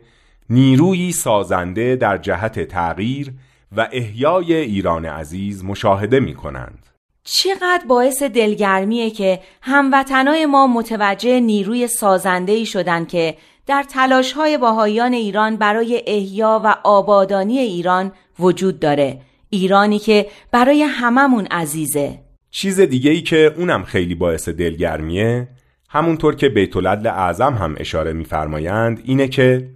نیرویی 0.49 1.11
سازنده 1.11 1.95
در 1.95 2.17
جهت 2.17 2.59
تغییر 2.59 3.33
و 3.77 3.87
احیای 3.91 4.53
ایران 4.53 5.05
عزیز 5.05 5.65
مشاهده 5.65 6.19
می 6.19 6.33
کنند. 6.33 6.85
چقدر 7.23 7.83
باعث 7.87 8.23
دلگرمیه 8.23 9.09
که 9.09 9.39
هموطنای 9.61 10.45
ما 10.45 10.67
متوجه 10.67 11.39
نیروی 11.39 11.87
سازندهی 11.87 12.65
شدن 12.65 13.05
که 13.05 13.37
در 13.67 13.83
تلاش 13.83 14.33
های 14.33 14.57
باهایان 14.57 15.13
ایران 15.13 15.57
برای 15.57 16.03
احیا 16.07 16.61
و 16.63 16.75
آبادانی 16.83 17.59
ایران 17.59 18.11
وجود 18.39 18.79
داره 18.79 19.21
ایرانی 19.49 19.99
که 19.99 20.25
برای 20.51 20.83
هممون 20.83 21.45
عزیزه 21.45 22.19
چیز 22.51 22.79
دیگه 22.79 23.11
ای 23.11 23.21
که 23.21 23.53
اونم 23.57 23.83
خیلی 23.83 24.15
باعث 24.15 24.49
دلگرمیه 24.49 25.47
همونطور 25.89 26.35
که 26.35 26.49
بیت 26.49 26.75
اعظم 27.05 27.53
هم 27.53 27.75
اشاره 27.77 28.13
میفرمایند 28.13 29.01
اینه 29.05 29.27
که 29.27 29.69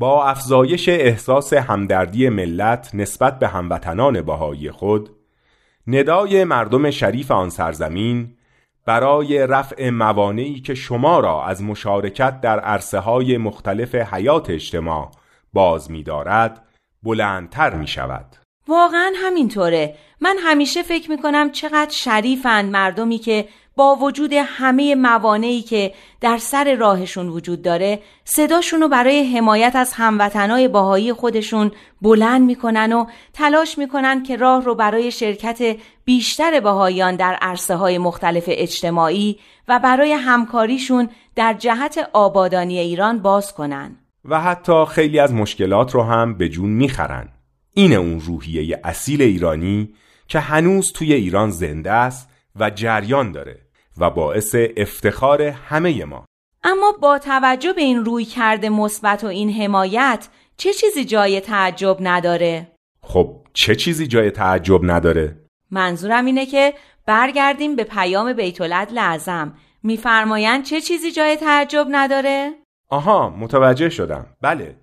با 0.00 0.26
افزایش 0.26 0.88
احساس 0.88 1.52
همدردی 1.52 2.28
ملت 2.28 2.90
نسبت 2.94 3.38
به 3.38 3.48
هموطنان 3.48 4.22
باهایی 4.22 4.70
خود 4.70 5.10
ندای 5.86 6.44
مردم 6.44 6.90
شریف 6.90 7.30
آن 7.30 7.50
سرزمین 7.50 8.36
برای 8.86 9.46
رفع 9.46 9.90
موانعی 9.90 10.60
که 10.60 10.74
شما 10.74 11.20
را 11.20 11.44
از 11.44 11.62
مشارکت 11.62 12.40
در 12.40 12.60
عرصه 12.60 12.98
های 12.98 13.38
مختلف 13.38 13.94
حیات 13.94 14.50
اجتماع 14.50 15.10
باز 15.52 15.90
می 15.90 16.02
دارد 16.02 16.62
بلندتر 17.02 17.74
می 17.74 17.86
شود 17.86 18.36
واقعا 18.68 19.12
همینطوره. 19.16 19.94
من 20.20 20.36
همیشه 20.38 20.82
فکر 20.82 21.10
می‌کنم 21.10 21.50
چقدر 21.50 21.90
شریفن 21.90 22.66
مردمی 22.66 23.18
که 23.18 23.48
با 23.80 23.96
وجود 23.96 24.32
همه 24.32 24.94
موانعی 24.94 25.62
که 25.62 25.92
در 26.20 26.38
سر 26.38 26.74
راهشون 26.74 27.28
وجود 27.28 27.62
داره 27.62 27.98
صداشون 28.24 28.80
رو 28.80 28.88
برای 28.88 29.36
حمایت 29.36 29.76
از 29.76 29.92
هموطنای 29.92 30.68
باهایی 30.68 31.12
خودشون 31.12 31.72
بلند 32.02 32.42
می‌کنن 32.42 32.92
و 32.92 33.06
تلاش 33.32 33.78
می‌کنن 33.78 34.22
که 34.22 34.36
راه 34.36 34.64
رو 34.64 34.74
برای 34.74 35.10
شرکت 35.10 35.76
بیشتر 36.04 36.60
باهایان 36.60 37.16
در 37.16 37.38
عرصه 37.42 37.74
های 37.74 37.98
مختلف 37.98 38.44
اجتماعی 38.46 39.38
و 39.68 39.78
برای 39.78 40.12
همکاریشون 40.12 41.08
در 41.36 41.54
جهت 41.54 42.10
آبادانی 42.12 42.78
ایران 42.78 43.18
باز 43.18 43.54
کنن. 43.54 43.96
و 44.24 44.40
حتی 44.40 44.84
خیلی 44.88 45.18
از 45.18 45.34
مشکلات 45.34 45.94
رو 45.94 46.02
هم 46.02 46.38
به 46.38 46.48
جون 46.48 46.70
می‌خرن. 46.70 47.28
این 47.74 47.92
اون 47.92 48.20
روحیه 48.20 48.80
اصیل 48.84 49.22
ایرانی 49.22 49.94
که 50.28 50.40
هنوز 50.40 50.92
توی 50.92 51.12
ایران 51.12 51.50
زنده 51.50 51.92
است 51.92 52.30
و 52.56 52.70
جریان 52.70 53.32
داره. 53.32 53.69
و 54.00 54.10
باعث 54.10 54.54
افتخار 54.76 55.42
همه 55.42 56.04
ما 56.04 56.24
اما 56.64 56.92
با 57.02 57.18
توجه 57.18 57.72
به 57.72 57.82
این 57.82 58.04
روی 58.04 58.24
کرده 58.24 58.68
مثبت 58.68 59.24
و 59.24 59.26
این 59.26 59.50
حمایت 59.52 60.28
چه 60.56 60.72
چیزی 60.72 61.04
جای 61.04 61.40
تعجب 61.40 61.96
نداره؟ 62.00 62.72
خب 63.02 63.36
چه 63.52 63.74
چیزی 63.74 64.06
جای 64.06 64.30
تعجب 64.30 64.80
نداره؟ 64.82 65.36
منظورم 65.70 66.24
اینه 66.24 66.46
که 66.46 66.74
برگردیم 67.06 67.76
به 67.76 67.84
پیام 67.84 68.32
بیتولد 68.32 68.92
لعظم 68.92 69.54
میفرمایند 69.82 70.64
چه 70.64 70.80
چیزی 70.80 71.12
جای 71.12 71.36
تعجب 71.36 71.86
نداره؟ 71.90 72.52
آها 72.88 73.30
متوجه 73.30 73.88
شدم 73.88 74.26
بله 74.40 74.76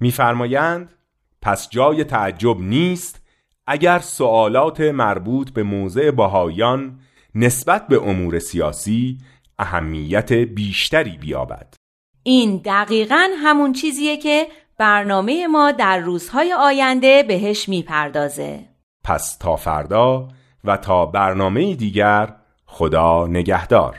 میفرمایند 0.00 0.94
پس 1.42 1.70
جای 1.70 2.04
تعجب 2.04 2.60
نیست 2.60 3.22
اگر 3.66 3.98
سوالات 3.98 4.80
مربوط 4.80 5.50
به 5.50 5.62
موضع 5.62 6.10
بهایان 6.10 7.00
نسبت 7.34 7.86
به 7.86 8.02
امور 8.08 8.38
سیاسی 8.38 9.18
اهمیت 9.58 10.32
بیشتری 10.32 11.16
بیابد. 11.16 11.74
این 12.22 12.60
دقیقا 12.64 13.28
همون 13.44 13.72
چیزیه 13.72 14.16
که 14.16 14.46
برنامه 14.78 15.46
ما 15.46 15.72
در 15.72 15.98
روزهای 15.98 16.52
آینده 16.52 17.22
بهش 17.22 17.68
می‌پردازه. 17.68 18.60
پس 19.04 19.36
تا 19.36 19.56
فردا 19.56 20.28
و 20.64 20.76
تا 20.76 21.06
برنامه 21.06 21.74
دیگر 21.74 22.36
خدا 22.66 23.26
نگهدار. 23.26 23.96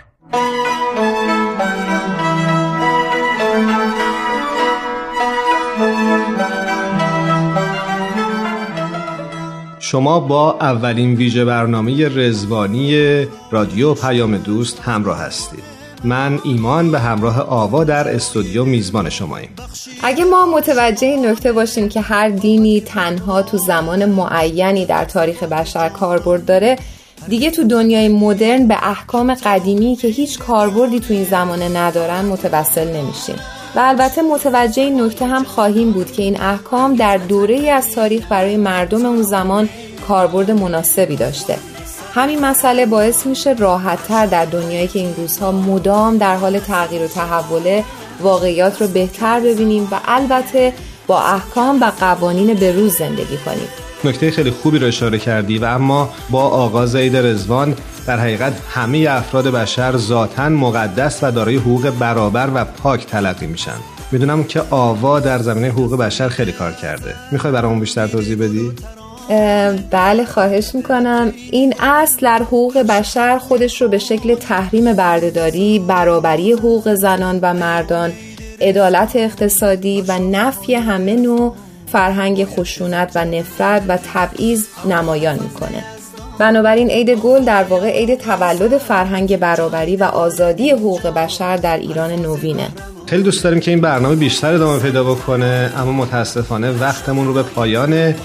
شما 9.92 10.20
با 10.20 10.58
اولین 10.62 11.16
ویژه 11.16 11.46
برنامه 11.46 12.08
رزوانی 12.08 13.26
رادیو 13.52 13.94
پیام 13.94 14.38
دوست 14.38 14.80
همراه 14.80 15.20
هستید. 15.20 15.64
من 16.04 16.40
ایمان 16.44 16.92
به 16.92 17.00
همراه 17.00 17.40
آوا 17.40 17.84
در 17.84 18.16
استودیو 18.16 18.66
میزبان 18.66 19.10
شماییم. 19.10 19.50
اگه 20.04 20.24
ما 20.24 20.46
متوجه 20.46 21.08
این 21.08 21.26
نکته 21.26 21.52
باشیم 21.52 21.90
که 21.90 22.02
هر 22.02 22.30
دینی 22.30 22.82
تنها 22.82 23.42
تو 23.42 23.58
زمان 23.58 24.06
معینی 24.06 24.86
در 24.86 25.06
تاریخ 25.06 25.44
بشر 25.44 25.90
کاربرد 25.90 26.46
داره 26.46 26.78
دیگه 27.28 27.52
تو 27.52 27.64
دنیای 27.64 28.08
مدرن 28.08 28.68
به 28.68 28.78
احکام 28.90 29.34
قدیمی 29.34 29.96
که 29.96 30.08
هیچ 30.08 30.40
کاربردی 30.40 31.00
تو 31.00 31.14
این 31.14 31.24
زمانه 31.24 31.70
ندارن 31.70 32.26
متوسل 32.26 32.88
نمیشیم. 32.88 33.36
و 33.76 33.80
البته 33.80 34.22
متوجه 34.22 34.84
این 34.84 35.02
نکته 35.02 35.26
هم 35.26 35.44
خواهیم 35.44 35.92
بود 35.92 36.12
که 36.12 36.22
این 36.22 36.42
احکام 36.42 36.96
در 36.96 37.18
دوره 37.18 37.56
ای 37.56 37.70
از 37.70 37.92
تاریخ 37.92 38.28
برای 38.30 38.58
مردم 38.58 39.06
اون 39.06 39.22
زمان 39.22 39.70
کاربرد 40.08 40.52
مناسبی 40.52 41.16
داشته. 41.16 41.58
همین 42.14 42.46
مسئله 42.46 42.86
باعث 42.86 43.26
میشه 43.26 43.54
راحتتر 43.54 44.26
در 44.26 44.46
دنیایی 44.46 44.88
که 44.88 45.00
این 45.00 45.16
روزها 45.16 45.52
مدام 45.52 46.18
در 46.18 46.36
حال 46.36 46.60
تغییر 46.60 47.02
و 47.02 47.08
تحوله 47.08 47.84
واقعیات 48.22 48.82
رو 48.82 48.88
بهتر 48.88 49.40
ببینیم 49.40 49.88
و 49.92 50.00
البته 50.06 50.74
با 51.08 51.22
احکام 51.22 51.82
و 51.82 51.92
قوانین 52.00 52.54
به 52.54 52.72
روز 52.72 52.98
زندگی 52.98 53.38
کنیم. 53.46 53.68
نکته 54.06 54.32
خیلی 54.32 54.52
خوبی 54.52 54.80
رو 54.80 54.88
اشاره 54.88 55.20
کردی 55.20 55.58
و 55.58 55.66
اما 55.66 56.10
با 56.30 56.42
آغاز 56.42 56.96
عید 56.96 57.18
رزوان 57.18 57.76
در 58.08 58.20
حقیقت 58.20 58.54
همه 58.70 59.08
افراد 59.10 59.48
بشر 59.48 59.98
ذاتا 59.98 60.50
مقدس 60.50 61.20
و 61.24 61.32
دارای 61.32 61.56
حقوق 61.56 61.90
برابر 62.00 62.50
و 62.56 62.66
پاک 62.66 63.06
تلقی 63.06 63.48
میشن. 63.48 63.78
می‌دونم 64.12 64.44
که 64.44 64.62
آوا 64.70 65.20
در 65.20 65.40
زمینه 65.40 65.68
حقوق 65.68 65.98
بشر 65.98 66.30
خیلی 66.30 66.52
کار 66.52 66.72
کرده. 66.72 67.16
می‌خوای 67.32 67.54
برامون 67.54 67.80
بیشتر 67.80 68.08
توضیح 68.08 68.38
بدی؟ 68.38 68.72
بله 69.92 70.26
خواهش 70.26 70.76
می‌کنم. 70.76 71.34
این 71.52 71.74
اصل 71.80 72.18
در 72.22 72.44
حقوق 72.44 72.78
بشر 72.78 73.38
خودش 73.38 73.82
رو 73.82 73.88
به 73.88 73.98
شکل 73.98 74.36
تحریم 74.36 74.94
بردهداری 74.94 75.80
برابری 75.80 76.52
حقوق 76.52 76.94
زنان 76.94 77.40
و 77.42 77.54
مردان 77.54 78.12
عدالت 78.62 79.16
اقتصادی 79.16 80.04
و 80.08 80.20
نفی 80.20 80.76
همه 80.76 81.16
نوع 81.16 81.56
فرهنگ 81.92 82.46
خشونت 82.46 83.12
و 83.16 83.26
نفرت 83.26 83.84
و 83.88 83.98
تبعیض 84.14 84.66
نمایان 84.90 85.40
می‌کنه. 85.40 85.84
بنابراین 86.40 86.90
عید 86.90 87.10
گل 87.10 87.44
در 87.44 87.64
واقع 87.64 87.90
عید 87.90 88.20
تولد 88.20 88.78
فرهنگ 88.78 89.38
برابری 89.38 89.96
و 89.96 90.04
آزادی 90.04 90.72
حقوق 90.72 91.08
بشر 91.08 91.58
در 91.58 91.78
ایران 91.78 92.12
نوینه. 92.12 92.68
خیلی 93.06 93.24
دوست 93.24 93.44
داریم 93.44 93.60
که 93.60 93.72
این 93.72 93.82
برنامه 93.82 94.16
بیشتر 94.16 94.54
ادامه 94.54 94.80
پیدا 94.80 95.04
بکنه 95.04 95.74
اما 95.78 95.92
متاسفانه 95.92 96.72
وقتمون 96.72 97.28
رو 97.28 97.34
به 97.34 97.44
پایانه 97.44 98.16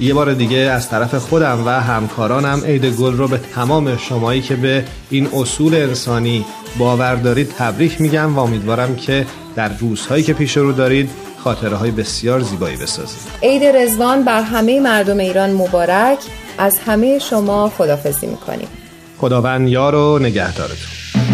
یه 0.00 0.14
بار 0.14 0.34
دیگه 0.34 0.56
از 0.56 0.88
طرف 0.88 1.14
خودم 1.14 1.62
و 1.66 1.70
همکارانم 1.70 2.62
عید 2.64 2.84
گل 2.84 3.12
رو 3.16 3.28
به 3.28 3.40
تمام 3.54 3.96
شمایی 3.96 4.42
که 4.42 4.56
به 4.56 4.84
این 5.10 5.28
اصول 5.34 5.74
انسانی 5.74 6.44
باور 6.78 7.14
دارید 7.14 7.54
تبریک 7.58 8.00
میگم 8.00 8.36
و 8.36 8.38
امیدوارم 8.38 8.96
که 8.96 9.26
در 9.56 9.70
روزهایی 9.80 10.22
که 10.22 10.32
پیش 10.32 10.56
رو 10.56 10.72
دارید 10.72 11.10
خاطره 11.44 11.76
های 11.76 11.90
بسیار 11.90 12.40
زیبایی 12.40 12.76
بسازید 12.76 13.20
عید 13.42 13.64
رزوان 13.64 14.24
بر 14.24 14.42
همه 14.42 14.80
مردم 14.80 15.18
ایران 15.18 15.50
مبارک. 15.52 16.18
از 16.58 16.78
همه 16.78 17.18
شما 17.18 17.68
خدافزی 17.68 18.26
می‌کنیم. 18.26 18.68
خداوند 19.18 19.68
یار 19.68 19.94
و 19.94 20.18
نگهدارتون. 20.18 21.29